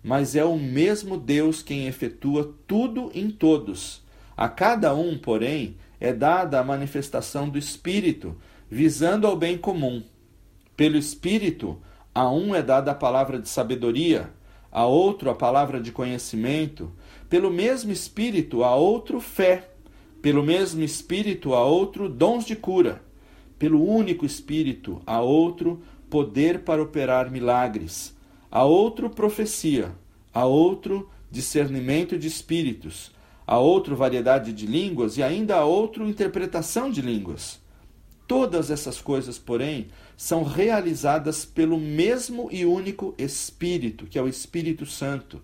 mas 0.05 0.35
é 0.35 0.45
o 0.45 0.55
mesmo 0.55 1.17
Deus 1.17 1.63
quem 1.63 1.87
efetua 1.87 2.53
tudo 2.67 3.11
em 3.15 3.31
todos. 3.31 4.03
A 4.37 4.47
cada 4.47 4.93
um, 4.93 5.17
porém, 5.17 5.77
é 5.99 6.13
dada 6.13 6.59
a 6.59 6.63
manifestação 6.63 7.49
do 7.49 7.57
Espírito, 7.57 8.35
visando 8.69 9.25
ao 9.25 9.35
bem 9.35 9.57
comum. 9.57 10.03
Pelo 10.77 10.95
Espírito, 10.95 11.81
a 12.13 12.29
um 12.29 12.53
é 12.53 12.61
dada 12.61 12.91
a 12.91 12.95
palavra 12.95 13.39
de 13.39 13.49
sabedoria, 13.49 14.29
a 14.71 14.85
outro 14.85 15.31
a 15.31 15.33
palavra 15.33 15.81
de 15.81 15.91
conhecimento, 15.91 16.91
pelo 17.27 17.49
mesmo 17.49 17.91
Espírito, 17.91 18.63
a 18.63 18.75
outro 18.75 19.19
fé, 19.19 19.71
pelo 20.21 20.43
mesmo 20.43 20.83
Espírito, 20.83 21.55
a 21.55 21.65
outro 21.65 22.07
dons 22.07 22.45
de 22.45 22.55
cura, 22.55 23.01
pelo 23.57 23.83
único 23.83 24.23
Espírito, 24.23 25.01
a 25.03 25.19
outro 25.19 25.81
poder 26.11 26.59
para 26.59 26.83
operar 26.83 27.31
milagres 27.31 28.14
a 28.55 28.63
outro 28.63 29.09
profecia, 29.09 29.91
a 30.33 30.45
outro 30.45 31.09
discernimento 31.29 32.17
de 32.17 32.25
espíritos, 32.25 33.11
a 33.45 33.59
outro 33.59 33.97
variedade 33.97 34.53
de 34.53 34.65
línguas 34.65 35.17
e 35.17 35.23
ainda 35.23 35.57
a 35.57 35.65
outro 35.65 36.07
interpretação 36.07 36.89
de 36.89 37.01
línguas. 37.01 37.59
Todas 38.25 38.71
essas 38.71 39.01
coisas, 39.01 39.37
porém, 39.37 39.87
são 40.15 40.43
realizadas 40.43 41.43
pelo 41.43 41.77
mesmo 41.77 42.47
e 42.49 42.65
único 42.65 43.13
Espírito, 43.17 44.05
que 44.05 44.17
é 44.17 44.21
o 44.21 44.27
Espírito 44.29 44.85
Santo. 44.85 45.41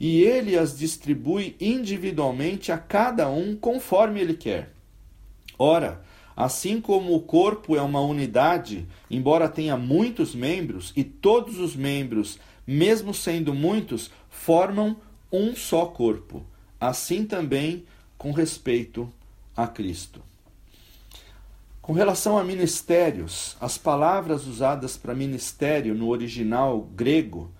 E 0.00 0.20
ele 0.20 0.58
as 0.58 0.76
distribui 0.76 1.54
individualmente 1.60 2.72
a 2.72 2.78
cada 2.78 3.30
um 3.30 3.54
conforme 3.54 4.18
ele 4.20 4.34
quer. 4.34 4.72
Ora, 5.56 6.02
Assim 6.36 6.80
como 6.80 7.14
o 7.14 7.20
corpo 7.20 7.76
é 7.76 7.82
uma 7.82 8.00
unidade, 8.00 8.86
embora 9.10 9.48
tenha 9.48 9.76
muitos 9.76 10.34
membros, 10.34 10.92
e 10.96 11.04
todos 11.04 11.58
os 11.58 11.76
membros, 11.76 12.38
mesmo 12.66 13.12
sendo 13.12 13.52
muitos, 13.52 14.10
formam 14.28 14.96
um 15.30 15.54
só 15.54 15.86
corpo. 15.86 16.44
Assim 16.80 17.24
também 17.24 17.84
com 18.16 18.32
respeito 18.32 19.12
a 19.56 19.66
Cristo. 19.66 20.22
Com 21.82 21.92
relação 21.92 22.38
a 22.38 22.44
ministérios, 22.44 23.56
as 23.60 23.76
palavras 23.76 24.46
usadas 24.46 24.96
para 24.96 25.14
ministério 25.14 25.94
no 25.94 26.08
original 26.08 26.82
grego, 26.94 27.50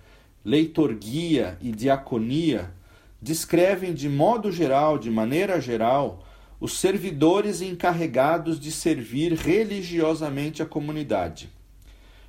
leitorgia 0.44 1.58
e 1.60 1.72
diaconia, 1.72 2.72
descrevem 3.20 3.92
de 3.92 4.08
modo 4.08 4.52
geral, 4.52 4.98
de 4.98 5.10
maneira 5.10 5.60
geral, 5.60 6.24
os 6.60 6.78
servidores 6.78 7.62
encarregados 7.62 8.60
de 8.60 8.70
servir 8.70 9.32
religiosamente 9.32 10.62
a 10.62 10.66
comunidade. 10.66 11.48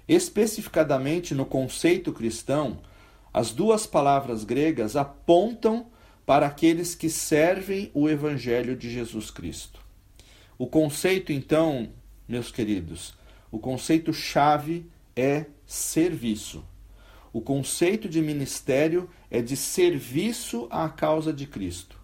Especificadamente 0.07 1.35
no 1.35 1.45
conceito 1.45 2.13
cristão, 2.13 2.79
as 3.33 3.51
duas 3.51 3.85
palavras 3.85 4.45
gregas 4.45 4.95
apontam 4.95 5.87
para 6.25 6.47
aqueles 6.47 6.95
que 6.95 7.09
servem 7.09 7.91
o 7.93 8.07
Evangelho 8.07 8.75
de 8.75 8.89
Jesus 8.89 9.29
Cristo. 9.29 9.81
O 10.57 10.65
conceito, 10.65 11.33
então, 11.33 11.89
meus 12.25 12.51
queridos, 12.51 13.13
o 13.51 13.59
conceito 13.59 14.13
chave 14.13 14.89
é 15.13 15.45
serviço. 15.65 16.63
O 17.33 17.41
conceito 17.41 18.07
de 18.07 18.21
ministério 18.21 19.09
é 19.29 19.41
de 19.41 19.57
serviço 19.57 20.67
à 20.69 20.87
causa 20.87 21.33
de 21.33 21.45
Cristo 21.45 22.00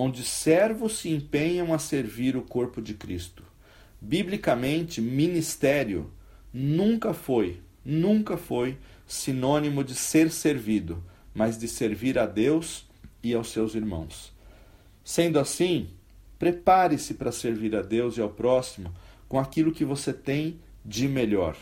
onde 0.00 0.22
servos 0.22 0.98
se 0.98 1.08
empenham 1.08 1.74
a 1.74 1.78
servir 1.80 2.36
o 2.36 2.42
corpo 2.42 2.80
de 2.80 2.94
Cristo. 2.94 3.42
Biblicamente, 4.00 5.00
ministério 5.00 6.08
nunca 6.52 7.12
foi, 7.12 7.60
nunca 7.84 8.36
foi 8.36 8.78
sinônimo 9.08 9.82
de 9.82 9.96
ser 9.96 10.30
servido, 10.30 11.02
mas 11.34 11.58
de 11.58 11.66
servir 11.66 12.16
a 12.16 12.26
Deus 12.26 12.86
e 13.24 13.34
aos 13.34 13.48
seus 13.48 13.74
irmãos. 13.74 14.32
Sendo 15.02 15.36
assim, 15.36 15.88
prepare-se 16.38 17.14
para 17.14 17.32
servir 17.32 17.74
a 17.74 17.82
Deus 17.82 18.16
e 18.16 18.20
ao 18.20 18.30
próximo 18.30 18.94
com 19.28 19.36
aquilo 19.36 19.72
que 19.72 19.84
você 19.84 20.12
tem 20.12 20.60
de 20.84 21.08
melhor. 21.08 21.56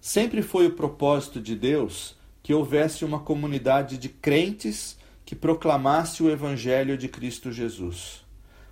Sempre 0.00 0.40
foi 0.40 0.68
o 0.68 0.76
propósito 0.76 1.40
de 1.40 1.56
Deus 1.56 2.14
que 2.44 2.54
houvesse 2.54 3.04
uma 3.04 3.18
comunidade 3.18 3.98
de 3.98 4.08
crentes 4.08 4.96
que 5.26 5.34
proclamasse 5.34 6.22
o 6.22 6.30
Evangelho 6.30 6.96
de 6.96 7.08
Cristo 7.08 7.50
Jesus. 7.50 8.24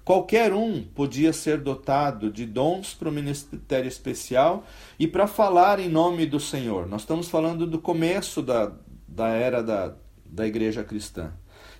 Qualquer 0.04 0.52
um 0.52 0.84
podia 0.84 1.32
ser 1.32 1.58
dotado 1.58 2.30
de 2.30 2.46
dons 2.46 2.94
para 2.94 3.08
o 3.08 3.12
ministério 3.12 3.88
especial 3.88 4.64
e 4.96 5.08
para 5.08 5.26
falar 5.26 5.80
em 5.80 5.88
nome 5.88 6.26
do 6.26 6.38
Senhor. 6.38 6.86
Nós 6.86 7.02
estamos 7.02 7.28
falando 7.28 7.66
do 7.66 7.80
começo 7.80 8.40
da, 8.40 8.70
da 9.08 9.28
era 9.30 9.62
da, 9.62 9.94
da 10.24 10.46
igreja 10.46 10.84
cristã. 10.84 11.32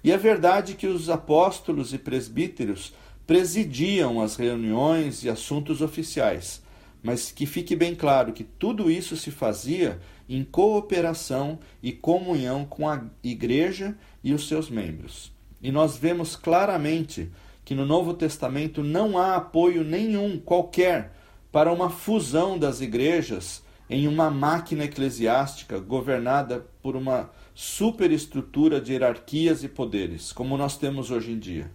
E 0.02 0.10
é 0.10 0.16
verdade 0.16 0.74
que 0.74 0.88
os 0.88 1.08
apóstolos 1.08 1.94
e 1.94 1.98
presbíteros 1.98 2.94
presidiam 3.26 4.20
as 4.20 4.36
reuniões 4.36 5.22
e 5.22 5.30
assuntos 5.30 5.80
oficiais, 5.80 6.62
mas 7.02 7.30
que 7.30 7.46
fique 7.46 7.76
bem 7.76 7.94
claro 7.94 8.32
que 8.32 8.42
tudo 8.42 8.90
isso 8.90 9.16
se 9.16 9.30
fazia 9.30 10.00
em 10.28 10.42
cooperação 10.42 11.58
e 11.82 11.92
comunhão 11.92 12.64
com 12.64 12.88
a 12.88 13.04
igreja 13.22 13.96
e 14.24 14.32
os 14.32 14.48
seus 14.48 14.70
membros. 14.70 15.30
E 15.62 15.70
nós 15.70 15.96
vemos 15.96 16.34
claramente 16.34 17.30
que 17.64 17.74
no 17.74 17.86
Novo 17.86 18.14
Testamento 18.14 18.82
não 18.82 19.16
há 19.16 19.36
apoio 19.36 19.84
nenhum, 19.84 20.38
qualquer, 20.38 21.12
para 21.52 21.72
uma 21.72 21.88
fusão 21.90 22.58
das 22.58 22.80
igrejas 22.80 23.62
em 23.88 24.08
uma 24.08 24.30
máquina 24.30 24.84
eclesiástica 24.84 25.78
governada 25.78 26.66
por 26.82 26.96
uma 26.96 27.30
superestrutura 27.54 28.80
de 28.80 28.92
hierarquias 28.92 29.62
e 29.62 29.68
poderes, 29.68 30.32
como 30.32 30.56
nós 30.56 30.76
temos 30.76 31.10
hoje 31.10 31.32
em 31.32 31.38
dia. 31.38 31.70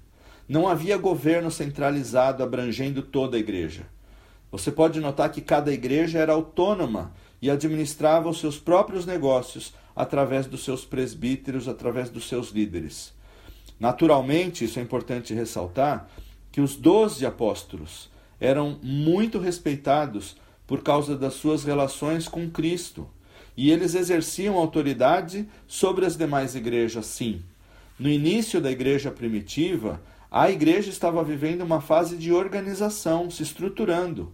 Não 0.48 0.68
havia 0.68 0.98
governo 0.98 1.52
centralizado 1.52 2.44
abrangendo 2.44 3.04
toda 3.04 3.38
a 3.38 3.40
igreja. 3.40 3.86
Você 4.52 4.72
pode 4.72 5.00
notar 5.00 5.32
que 5.32 5.42
cada 5.42 5.72
igreja 5.72 6.18
era 6.18 6.34
autônoma 6.34 7.14
e 7.42 7.50
administrava 7.50 8.30
os 8.30 8.40
seus 8.40 8.58
próprios 8.58 9.06
negócios 9.06 9.74
através 9.96 10.46
dos 10.46 10.64
seus 10.64 10.86
presbíteros, 10.86 11.68
através 11.68 12.10
dos 12.10 12.28
seus 12.28 12.50
líderes. 12.50 13.14
Naturalmente, 13.80 14.66
isso 14.66 14.80
é 14.80 14.82
importante 14.82 15.34
ressaltar, 15.34 16.10
que 16.52 16.62
os 16.62 16.76
doze 16.76 17.26
apóstolos 17.26 18.10
eram 18.40 18.80
muito 18.82 19.40
respeitados 19.40 20.38
por 20.66 20.82
causa 20.84 21.16
das 21.16 21.34
suas 21.34 21.64
relações 21.64 22.28
com 22.28 22.50
Cristo 22.50 23.08
e 23.60 23.72
eles 23.72 23.94
exerciam 23.94 24.56
autoridade 24.56 25.46
sobre 25.68 26.06
as 26.06 26.16
demais 26.16 26.56
igrejas, 26.56 27.06
sim. 27.08 27.42
No 28.00 28.08
início 28.08 28.62
da 28.62 28.72
igreja 28.72 29.12
primitiva, 29.12 30.02
a 30.32 30.50
igreja 30.50 30.90
estava 30.90 31.22
vivendo 31.26 31.62
uma 31.62 31.82
fase 31.82 32.16
de 32.16 32.32
organização, 32.32 33.30
se 33.30 33.44
estruturando, 33.44 34.32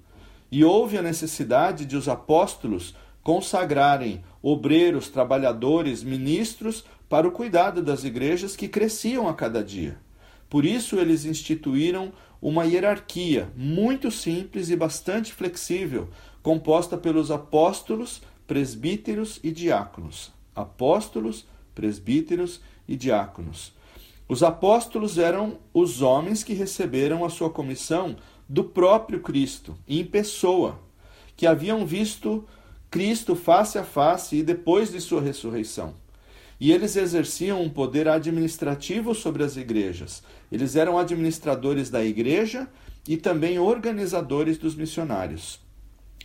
e 0.51 0.63
houve 0.63 0.97
a 0.97 1.01
necessidade 1.01 1.85
de 1.85 1.95
os 1.95 2.07
apóstolos 2.07 2.95
consagrarem 3.23 4.23
obreiros, 4.41 5.09
trabalhadores, 5.09 6.03
ministros 6.03 6.85
para 7.09 7.27
o 7.27 7.31
cuidado 7.31 7.81
das 7.81 8.03
igrejas 8.03 8.55
que 8.55 8.67
cresciam 8.67 9.27
a 9.27 9.33
cada 9.33 9.63
dia. 9.63 9.97
Por 10.49 10.63
isso, 10.63 10.97
eles 10.99 11.25
instituíram 11.25 12.13
uma 12.41 12.65
hierarquia 12.65 13.49
muito 13.55 14.11
simples 14.11 14.69
e 14.69 14.75
bastante 14.75 15.33
flexível, 15.33 16.09
composta 16.43 16.95
pelos 16.95 17.31
apóstolos, 17.31 18.21
presbíteros 18.45 19.39
e 19.43 19.51
diáconos. 19.51 20.31
Apóstolos, 20.55 21.47
presbíteros 21.73 22.61
e 22.87 22.95
diáconos. 22.95 23.73
Os 24.27 24.43
apóstolos 24.43 25.17
eram 25.17 25.57
os 25.73 26.01
homens 26.01 26.43
que 26.43 26.53
receberam 26.53 27.25
a 27.25 27.29
sua 27.29 27.49
comissão 27.49 28.15
do 28.47 28.63
próprio 28.63 29.19
Cristo, 29.21 29.75
em 29.87 30.03
pessoa, 30.03 30.79
que 31.35 31.47
haviam 31.47 31.85
visto 31.85 32.45
Cristo 32.89 33.35
face 33.35 33.77
a 33.77 33.83
face 33.83 34.37
e 34.37 34.43
depois 34.43 34.91
de 34.91 35.01
sua 35.01 35.21
ressurreição. 35.21 35.93
E 36.59 36.71
eles 36.71 36.95
exerciam 36.95 37.61
um 37.61 37.69
poder 37.69 38.07
administrativo 38.07 39.13
sobre 39.13 39.43
as 39.43 39.57
igrejas. 39.57 40.23
Eles 40.51 40.75
eram 40.75 40.97
administradores 40.97 41.89
da 41.89 42.03
igreja 42.03 42.67
e 43.07 43.17
também 43.17 43.59
organizadores 43.59 44.57
dos 44.57 44.75
missionários. 44.75 45.59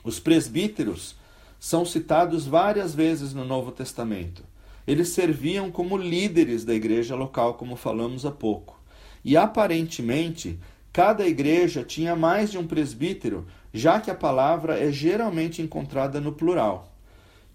Os 0.05 0.21
presbíteros 0.21 1.17
são 1.59 1.85
citados 1.85 2.47
várias 2.47 2.95
vezes 2.95 3.35
no 3.35 3.45
Novo 3.45 3.73
Testamento. 3.73 4.43
Eles 4.87 5.09
serviam 5.09 5.71
como 5.71 5.97
líderes 5.97 6.65
da 6.65 6.75
igreja 6.75 7.15
local, 7.15 7.55
como 7.55 7.77
falamos 7.77 8.25
há 8.25 8.31
pouco. 8.31 8.81
E 9.25 9.37
aparentemente, 9.37 10.59
cada 10.93 11.27
igreja 11.27 11.85
tinha 11.85 12.17
mais 12.17 12.51
de 12.51 12.59
um 12.59 12.67
presbítero, 12.67 13.47
já 13.73 14.01
que 14.01 14.11
a 14.11 14.15
palavra 14.15 14.79
é 14.79 14.91
geralmente 14.91 15.63
encontrada 15.63 16.21
no 16.21 16.33
plural. 16.33 16.93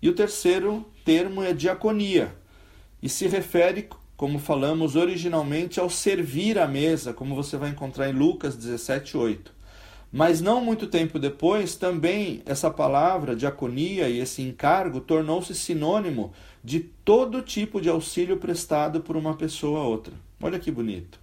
E 0.02 0.10
o 0.10 0.14
terceiro 0.14 0.86
termo 1.04 1.44
é 1.44 1.54
diaconia, 1.54 2.36
e 3.02 3.10
se 3.10 3.28
refere, 3.28 3.88
como 4.18 4.40
falamos 4.40 4.96
originalmente, 4.96 5.80
ao 5.80 5.90
servir 5.90 6.58
à 6.58 6.68
mesa, 6.68 7.14
como 7.14 7.36
você 7.36 7.58
vai 7.58 7.70
encontrar 7.70 8.10
em 8.10 8.14
Lucas 8.14 8.56
17:8. 8.56 9.54
Mas 10.12 10.40
não 10.40 10.62
muito 10.62 10.88
tempo 10.88 11.20
depois, 11.20 11.76
também 11.76 12.42
essa 12.46 12.72
palavra, 12.72 13.36
diaconia 13.36 14.08
e 14.08 14.20
esse 14.20 14.42
encargo 14.42 15.02
tornou-se 15.02 15.54
sinônimo 15.54 16.32
de 16.64 16.80
todo 16.80 17.42
tipo 17.42 17.82
de 17.82 17.90
auxílio 17.90 18.38
prestado 18.38 19.02
por 19.02 19.18
uma 19.18 19.36
pessoa 19.36 19.82
a 19.82 19.84
outra. 19.84 20.14
Olha 20.42 20.58
que 20.58 20.72
bonito. 20.72 21.20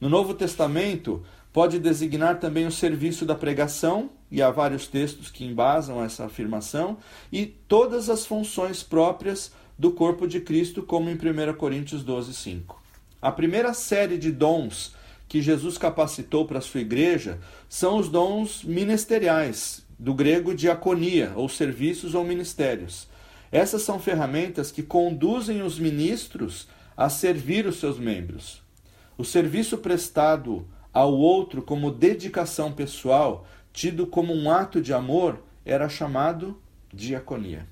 No 0.00 0.08
Novo 0.08 0.34
Testamento, 0.34 1.22
pode 1.52 1.78
designar 1.78 2.40
também 2.40 2.66
o 2.66 2.72
serviço 2.72 3.26
da 3.26 3.34
pregação, 3.34 4.10
e 4.30 4.40
há 4.40 4.50
vários 4.50 4.86
textos 4.86 5.30
que 5.30 5.44
embasam 5.44 6.02
essa 6.02 6.24
afirmação, 6.24 6.96
e 7.30 7.44
todas 7.44 8.08
as 8.08 8.24
funções 8.24 8.82
próprias 8.82 9.52
do 9.78 9.92
corpo 9.92 10.26
de 10.26 10.40
Cristo, 10.40 10.82
como 10.82 11.10
em 11.10 11.14
1 11.14 11.54
Coríntios 11.54 12.02
12, 12.02 12.32
5. 12.32 12.82
A 13.20 13.30
primeira 13.30 13.74
série 13.74 14.16
de 14.16 14.32
dons 14.32 14.94
que 15.28 15.40
Jesus 15.40 15.78
capacitou 15.78 16.46
para 16.46 16.58
a 16.58 16.62
sua 16.62 16.80
igreja 16.80 17.38
são 17.68 17.98
os 17.98 18.08
dons 18.08 18.64
ministeriais, 18.64 19.82
do 19.98 20.14
grego 20.14 20.54
diaconia, 20.54 21.32
ou 21.36 21.48
serviços 21.48 22.14
ou 22.14 22.24
ministérios. 22.24 23.08
Essas 23.50 23.82
são 23.82 23.98
ferramentas 23.98 24.70
que 24.70 24.82
conduzem 24.82 25.62
os 25.62 25.78
ministros 25.78 26.66
a 26.96 27.08
servir 27.08 27.66
os 27.66 27.76
seus 27.76 27.98
membros. 27.98 28.62
O 29.16 29.24
serviço 29.24 29.78
prestado 29.78 30.66
ao 30.92 31.12
outro 31.14 31.62
como 31.62 31.90
dedicação 31.90 32.72
pessoal, 32.72 33.46
tido 33.72 34.06
como 34.06 34.34
um 34.34 34.50
ato 34.50 34.80
de 34.80 34.92
amor, 34.92 35.42
era 35.64 35.88
chamado 35.88 36.60
diaconia. 36.92 37.66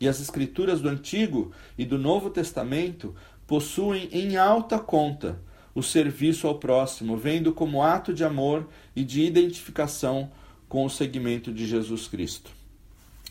E 0.00 0.08
as 0.08 0.20
escrituras 0.20 0.80
do 0.80 0.88
Antigo 0.88 1.52
e 1.76 1.84
do 1.84 1.98
Novo 1.98 2.30
Testamento 2.30 3.14
possuem 3.46 4.08
em 4.12 4.36
alta 4.36 4.78
conta 4.78 5.38
o 5.74 5.82
serviço 5.82 6.46
ao 6.46 6.58
próximo, 6.58 7.16
vendo 7.16 7.52
como 7.52 7.82
ato 7.82 8.14
de 8.14 8.24
amor 8.24 8.68
e 8.94 9.04
de 9.04 9.22
identificação 9.22 10.30
com 10.68 10.84
o 10.84 10.90
segmento 10.90 11.52
de 11.52 11.66
Jesus 11.66 12.06
Cristo. 12.06 12.50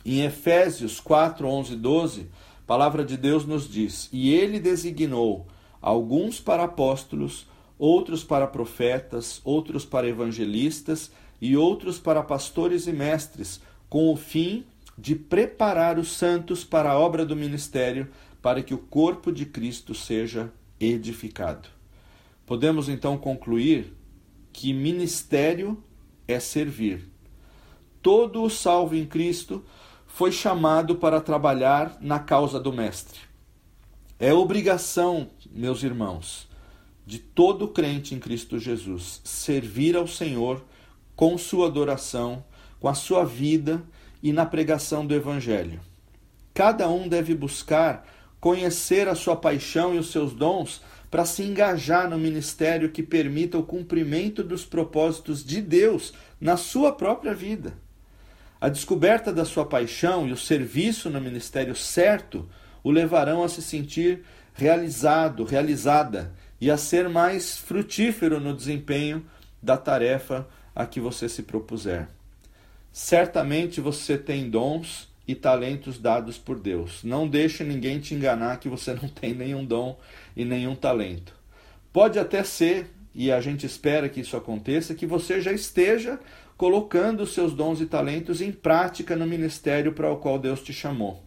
Em 0.06 0.22
Efésios 0.22 1.00
4, 1.00 1.48
11 1.48 1.74
e 1.74 1.76
12, 1.78 2.22
a 2.22 2.68
palavra 2.68 3.06
de 3.06 3.16
Deus 3.16 3.46
nos 3.46 3.70
diz: 3.70 4.10
E 4.12 4.34
ele 4.34 4.60
designou 4.60 5.48
alguns 5.82 6.40
para 6.40 6.64
apóstolos, 6.64 7.48
outros 7.84 8.24
para 8.24 8.48
profetas, 8.48 9.42
outros 9.44 9.84
para 9.84 10.08
evangelistas 10.08 11.12
e 11.42 11.58
outros 11.58 12.00
para 12.00 12.24
pastores 12.24 12.88
e 12.88 12.94
mestres, 12.94 13.60
com 13.90 14.10
o 14.10 14.16
fim 14.16 14.66
de 14.98 15.16
preparar 15.16 16.00
os 16.00 16.14
santos 16.14 16.64
para 16.64 16.92
a 16.92 16.98
obra 16.98 17.26
do 17.26 17.36
ministério, 17.36 18.10
para 18.42 18.64
que 18.64 18.74
o 18.74 18.78
corpo 18.78 19.34
de 19.34 19.46
Cristo 19.46 19.94
seja 19.94 20.50
edificado. 20.80 21.68
Podemos 22.46 22.88
então 22.88 23.18
concluir 23.18 23.94
que 24.54 24.72
ministério 24.72 25.84
é 26.26 26.40
servir. 26.40 27.10
Todo 28.02 28.44
o 28.44 28.50
salvo 28.50 28.96
em 28.96 29.06
Cristo 29.06 29.62
foi 30.08 30.32
chamado 30.32 30.96
para 30.96 31.20
trabalhar 31.20 31.98
na 32.00 32.18
causa 32.18 32.62
do 32.62 32.72
Mestre. 32.72 33.20
É 34.18 34.34
obrigação, 34.34 35.28
meus 35.52 35.84
irmãos, 35.84 36.48
de 37.06 37.20
todo 37.20 37.68
crente 37.68 38.16
em 38.16 38.20
Cristo 38.20 38.58
Jesus 38.58 39.22
servir 39.24 39.96
ao 39.96 40.08
Senhor 40.08 40.64
com 41.16 41.38
sua 41.38 41.68
adoração, 41.68 42.44
com 42.80 42.88
a 42.88 42.94
sua 42.94 43.24
vida 43.24 43.84
e 44.22 44.32
na 44.32 44.46
pregação 44.46 45.06
do 45.06 45.14
Evangelho. 45.14 45.80
Cada 46.54 46.90
um 46.90 47.08
deve 47.08 47.36
buscar 47.36 48.08
conhecer 48.40 49.08
a 49.08 49.16
sua 49.16 49.36
paixão 49.36 49.96
e 49.96 50.00
os 50.00 50.12
seus 50.12 50.34
dons 50.34 50.82
para 51.10 51.26
se 51.26 51.44
engajar 51.44 52.10
no 52.10 52.18
ministério 52.18 52.90
que 52.90 53.04
permita 53.04 53.58
o 53.58 53.64
cumprimento 53.64 54.44
dos 54.44 54.66
propósitos 54.66 55.46
de 55.46 55.62
Deus 55.62 56.14
na 56.42 56.58
sua 56.58 56.92
própria 56.92 57.34
vida. 57.34 57.74
A 58.60 58.70
descoberta 58.70 59.32
da 59.32 59.46
sua 59.46 59.66
paixão 59.66 60.28
e 60.28 60.32
o 60.32 60.38
serviço 60.38 61.10
no 61.10 61.22
ministério 61.22 61.76
certo 61.76 62.50
o 62.84 62.92
levarão 62.92 63.44
a 63.44 63.50
se 63.50 63.62
sentir 63.62 64.24
realizado, 64.54 65.44
realizada 65.44 66.34
e 66.64 66.72
a 66.72 66.78
ser 66.78 67.10
mais 67.10 67.58
frutífero 67.58 68.40
no 68.40 68.56
desempenho 68.56 69.26
da 69.62 69.76
tarefa 69.76 70.48
a 70.74 70.86
que 70.86 70.98
você 70.98 71.28
se 71.28 71.44
propuser. 71.44 72.08
Certamente 72.90 73.82
você 73.82 74.18
tem 74.18 74.50
dons 74.50 75.10
e 75.28 75.36
talentos 75.36 76.00
dados 76.00 76.38
por 76.38 76.58
Deus. 76.58 77.04
Não 77.04 77.28
deixe 77.28 77.66
ninguém 77.66 78.00
te 78.00 78.16
enganar 78.16 78.62
que 78.62 78.70
você 78.70 78.94
não 78.96 79.10
tem 79.10 79.34
nenhum 79.34 79.66
dom 79.66 80.00
e 80.38 80.46
nenhum 80.46 80.74
talento. 80.74 81.36
Pode 81.92 82.18
até 82.18 82.46
ser, 82.46 82.88
e 83.14 83.30
a 83.30 83.42
gente 83.42 83.66
espera 83.66 84.08
que 84.08 84.22
isso 84.22 84.38
aconteça, 84.38 84.96
que 84.96 85.06
você 85.06 85.42
já 85.42 85.52
esteja 85.52 86.18
colocando 86.56 87.24
os 87.24 87.34
seus 87.34 87.54
dons 87.54 87.82
e 87.82 87.86
talentos 87.86 88.40
em 88.40 88.54
prática 88.54 89.18
no 89.18 89.28
ministério 89.28 89.92
para 89.92 90.10
o 90.10 90.16
qual 90.16 90.40
Deus 90.40 90.64
te 90.64 90.72
chamou. 90.72 91.22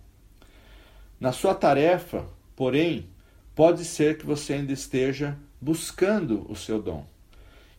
Na 1.21 1.31
sua 1.31 1.55
tarefa, 1.55 2.25
porém, 2.57 3.07
pode 3.57 3.87
ser 3.87 4.19
que 4.19 4.27
você 4.27 4.53
ainda 4.53 4.73
esteja 4.73 5.39
buscando 5.59 6.45
o 6.47 6.55
seu 6.55 6.81
dom. 6.81 7.07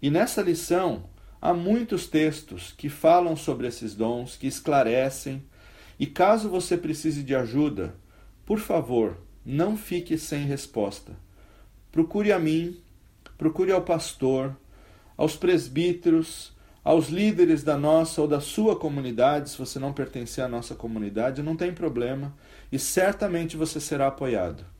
E 0.02 0.10
nessa 0.10 0.42
lição 0.42 1.04
há 1.40 1.54
muitos 1.54 2.08
textos 2.08 2.74
que 2.76 2.90
falam 2.90 3.36
sobre 3.36 3.68
esses 3.68 3.94
dons, 3.94 4.36
que 4.36 4.48
esclarecem. 4.48 5.44
E 6.00 6.08
caso 6.08 6.50
você 6.50 6.76
precise 6.76 7.22
de 7.24 7.36
ajuda, 7.36 7.96
por 8.44 8.58
favor, 8.58 9.18
não 9.46 9.78
fique 9.78 10.18
sem 10.18 10.46
resposta. 10.46 11.14
Procure 11.92 12.32
a 12.32 12.40
mim, 12.40 12.78
procure 13.38 13.72
ao 13.72 13.84
pastor, 13.84 14.58
aos 15.16 15.36
presbíteros, 15.36 16.56
aos 16.84 17.10
líderes 17.10 17.64
da 17.64 17.78
nossa 17.78 18.20
ou 18.20 18.28
da 18.28 18.40
sua 18.40 18.76
comunidade, 18.76 19.52
se 19.52 19.58
você 19.58 19.78
não 19.78 19.94
pertencer 19.94 20.44
à 20.44 20.48
nossa 20.48 20.74
comunidade, 20.74 21.44
não 21.44 21.56
tem 21.56 21.72
problema 21.72 22.34
e 22.72 22.80
certamente 22.80 23.56
você 23.56 23.80
será 23.80 24.08
apoiado. 24.08 24.77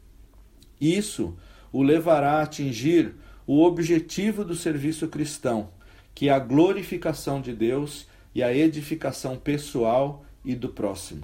Isso 0.80 1.38
o 1.72 1.82
levará 1.82 2.34
a 2.34 2.44
atingir 2.44 3.16
o 3.46 3.64
objetivo 3.64 4.44
do 4.44 4.56
serviço 4.56 5.08
cristão, 5.08 5.70
que 6.14 6.30
é 6.30 6.32
a 6.32 6.40
glorificação 6.40 7.42
de 7.42 7.54
Deus 7.54 8.08
e 8.34 8.44
a 8.44 8.54
edificação 8.54 9.38
pessoal 9.38 10.26
e 10.44 10.56
do 10.56 10.70
próximo. 10.70 11.24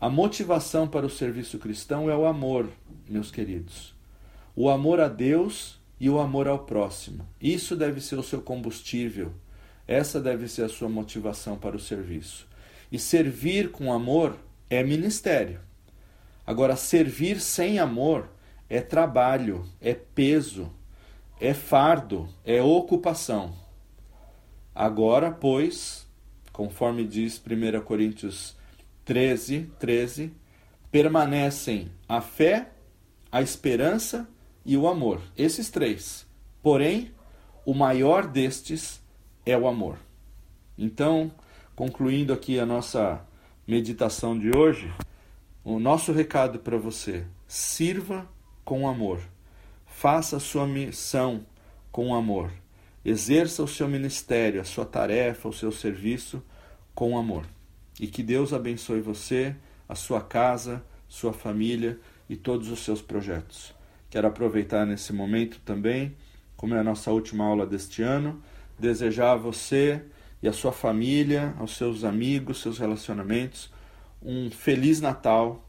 A 0.00 0.08
motivação 0.08 0.88
para 0.88 1.06
o 1.06 1.10
serviço 1.10 1.58
cristão 1.58 2.10
é 2.10 2.16
o 2.16 2.26
amor, 2.26 2.68
meus 3.08 3.30
queridos. 3.30 3.94
O 4.56 4.68
amor 4.70 5.00
a 5.00 5.08
Deus 5.08 5.78
e 5.98 6.08
o 6.08 6.18
amor 6.18 6.48
ao 6.48 6.60
próximo. 6.60 7.26
Isso 7.40 7.76
deve 7.76 8.00
ser 8.00 8.18
o 8.18 8.22
seu 8.22 8.40
combustível 8.40 9.32
essa 9.90 10.20
deve 10.20 10.46
ser 10.46 10.62
a 10.62 10.68
sua 10.68 10.88
motivação 10.88 11.56
para 11.56 11.74
o 11.74 11.80
serviço. 11.80 12.46
E 12.92 12.98
servir 12.98 13.72
com 13.72 13.92
amor 13.92 14.36
é 14.70 14.84
ministério. 14.84 15.58
Agora, 16.46 16.76
servir 16.76 17.40
sem 17.40 17.80
amor 17.80 18.28
é 18.70 18.80
trabalho, 18.80 19.64
é 19.80 19.92
peso, 19.92 20.70
é 21.40 21.52
fardo, 21.52 22.28
é 22.44 22.62
ocupação. 22.62 23.52
Agora, 24.72 25.32
pois, 25.32 26.06
conforme 26.52 27.04
diz 27.04 27.42
1 27.44 27.80
Coríntios 27.82 28.56
13, 29.04 29.72
13, 29.80 30.32
permanecem 30.88 31.90
a 32.08 32.20
fé, 32.20 32.70
a 33.32 33.42
esperança 33.42 34.28
e 34.64 34.76
o 34.76 34.86
amor. 34.86 35.20
Esses 35.36 35.68
três. 35.68 36.24
Porém, 36.62 37.10
o 37.66 37.74
maior 37.74 38.26
destes 38.28 39.02
é 39.44 39.58
o 39.58 39.66
amor. 39.66 39.98
Então, 40.78 41.32
concluindo 41.74 42.32
aqui 42.32 42.60
a 42.60 42.64
nossa 42.64 43.20
meditação 43.66 44.38
de 44.38 44.56
hoje, 44.56 44.92
o 45.64 45.80
nosso 45.80 46.12
recado 46.12 46.60
para 46.60 46.76
você: 46.76 47.26
sirva 47.48 48.28
com 48.70 48.86
amor, 48.86 49.18
faça 49.84 50.36
a 50.36 50.40
sua 50.40 50.64
missão 50.64 51.44
com 51.90 52.14
amor, 52.14 52.52
exerça 53.04 53.64
o 53.64 53.66
seu 53.66 53.88
ministério, 53.88 54.60
a 54.60 54.64
sua 54.64 54.84
tarefa, 54.84 55.48
o 55.48 55.52
seu 55.52 55.72
serviço 55.72 56.40
com 56.94 57.18
amor. 57.18 57.44
E 57.98 58.06
que 58.06 58.22
Deus 58.22 58.52
abençoe 58.52 59.00
você, 59.00 59.56
a 59.88 59.96
sua 59.96 60.20
casa, 60.20 60.84
sua 61.08 61.32
família 61.32 61.98
e 62.28 62.36
todos 62.36 62.70
os 62.70 62.84
seus 62.84 63.02
projetos. 63.02 63.74
Quero 64.08 64.28
aproveitar 64.28 64.86
nesse 64.86 65.12
momento 65.12 65.58
também, 65.64 66.16
como 66.56 66.76
é 66.76 66.78
a 66.78 66.84
nossa 66.84 67.10
última 67.10 67.44
aula 67.44 67.66
deste 67.66 68.02
ano, 68.02 68.40
desejar 68.78 69.32
a 69.32 69.36
você 69.36 70.00
e 70.40 70.46
a 70.46 70.52
sua 70.52 70.70
família, 70.70 71.56
aos 71.58 71.76
seus 71.76 72.04
amigos, 72.04 72.62
seus 72.62 72.78
relacionamentos, 72.78 73.68
um 74.22 74.48
feliz 74.48 75.00
Natal, 75.00 75.68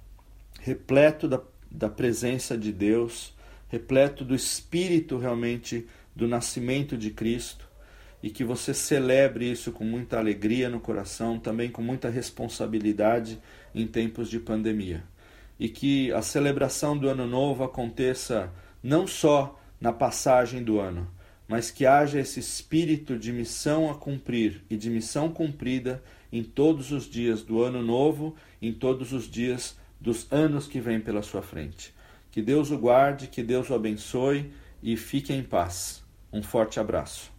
repleto 0.60 1.28
da, 1.28 1.42
da 1.72 1.90
presença 1.90 2.58
de 2.58 2.72
Deus, 2.72 3.34
repleto 3.70 4.26
do 4.26 4.36
Espírito 4.36 5.18
realmente 5.18 5.88
do 6.14 6.28
nascimento 6.28 6.98
de 6.98 7.10
Cristo, 7.12 7.66
e 8.22 8.30
que 8.30 8.44
você 8.44 8.74
celebre 8.74 9.50
isso 9.50 9.72
com 9.72 9.84
muita 9.84 10.20
alegria 10.20 10.70
no 10.70 10.80
coração, 10.80 11.40
também 11.40 11.72
com 11.72 11.82
muita 11.82 12.10
responsabilidade 12.10 13.40
em 13.74 13.88
tempos 13.88 14.30
de 14.30 14.40
pandemia. 14.40 15.04
E 15.60 15.70
que 15.70 16.12
a 16.12 16.22
celebração 16.22 16.98
do 16.98 17.08
Ano 17.08 17.26
Novo 17.26 17.64
aconteça 17.64 18.52
não 18.84 19.08
só 19.08 19.60
na 19.80 19.92
passagem 19.92 20.64
do 20.64 20.80
ano, 20.80 21.10
mas 21.48 21.72
que 21.72 21.86
haja 21.86 22.20
esse 22.20 22.40
espírito 22.40 23.18
de 23.18 23.34
missão 23.34 23.90
a 23.90 23.96
cumprir 23.96 24.64
e 24.70 24.78
de 24.78 24.90
missão 24.90 25.30
cumprida 25.30 26.04
em 26.32 26.44
todos 26.44 26.92
os 26.92 27.10
dias 27.10 27.42
do 27.42 27.62
ano 27.62 27.82
novo, 27.82 28.36
em 28.62 28.72
todos 28.72 29.12
os 29.12 29.30
dias 29.30 29.76
dos 30.02 30.28
anos 30.32 30.68
que 30.68 30.82
vêm 30.82 31.00
pela 31.00 31.22
sua 31.22 31.44
frente. 31.44 31.94
Que 32.32 32.42
Deus 32.42 32.72
o 32.72 32.78
guarde, 32.78 33.28
que 33.28 33.44
Deus 33.44 33.70
o 33.70 33.76
abençoe 33.76 34.52
e 34.82 34.98
fique 34.98 35.32
em 35.32 35.44
paz. 35.44 36.04
Um 36.34 36.42
forte 36.42 36.80
abraço. 36.80 37.31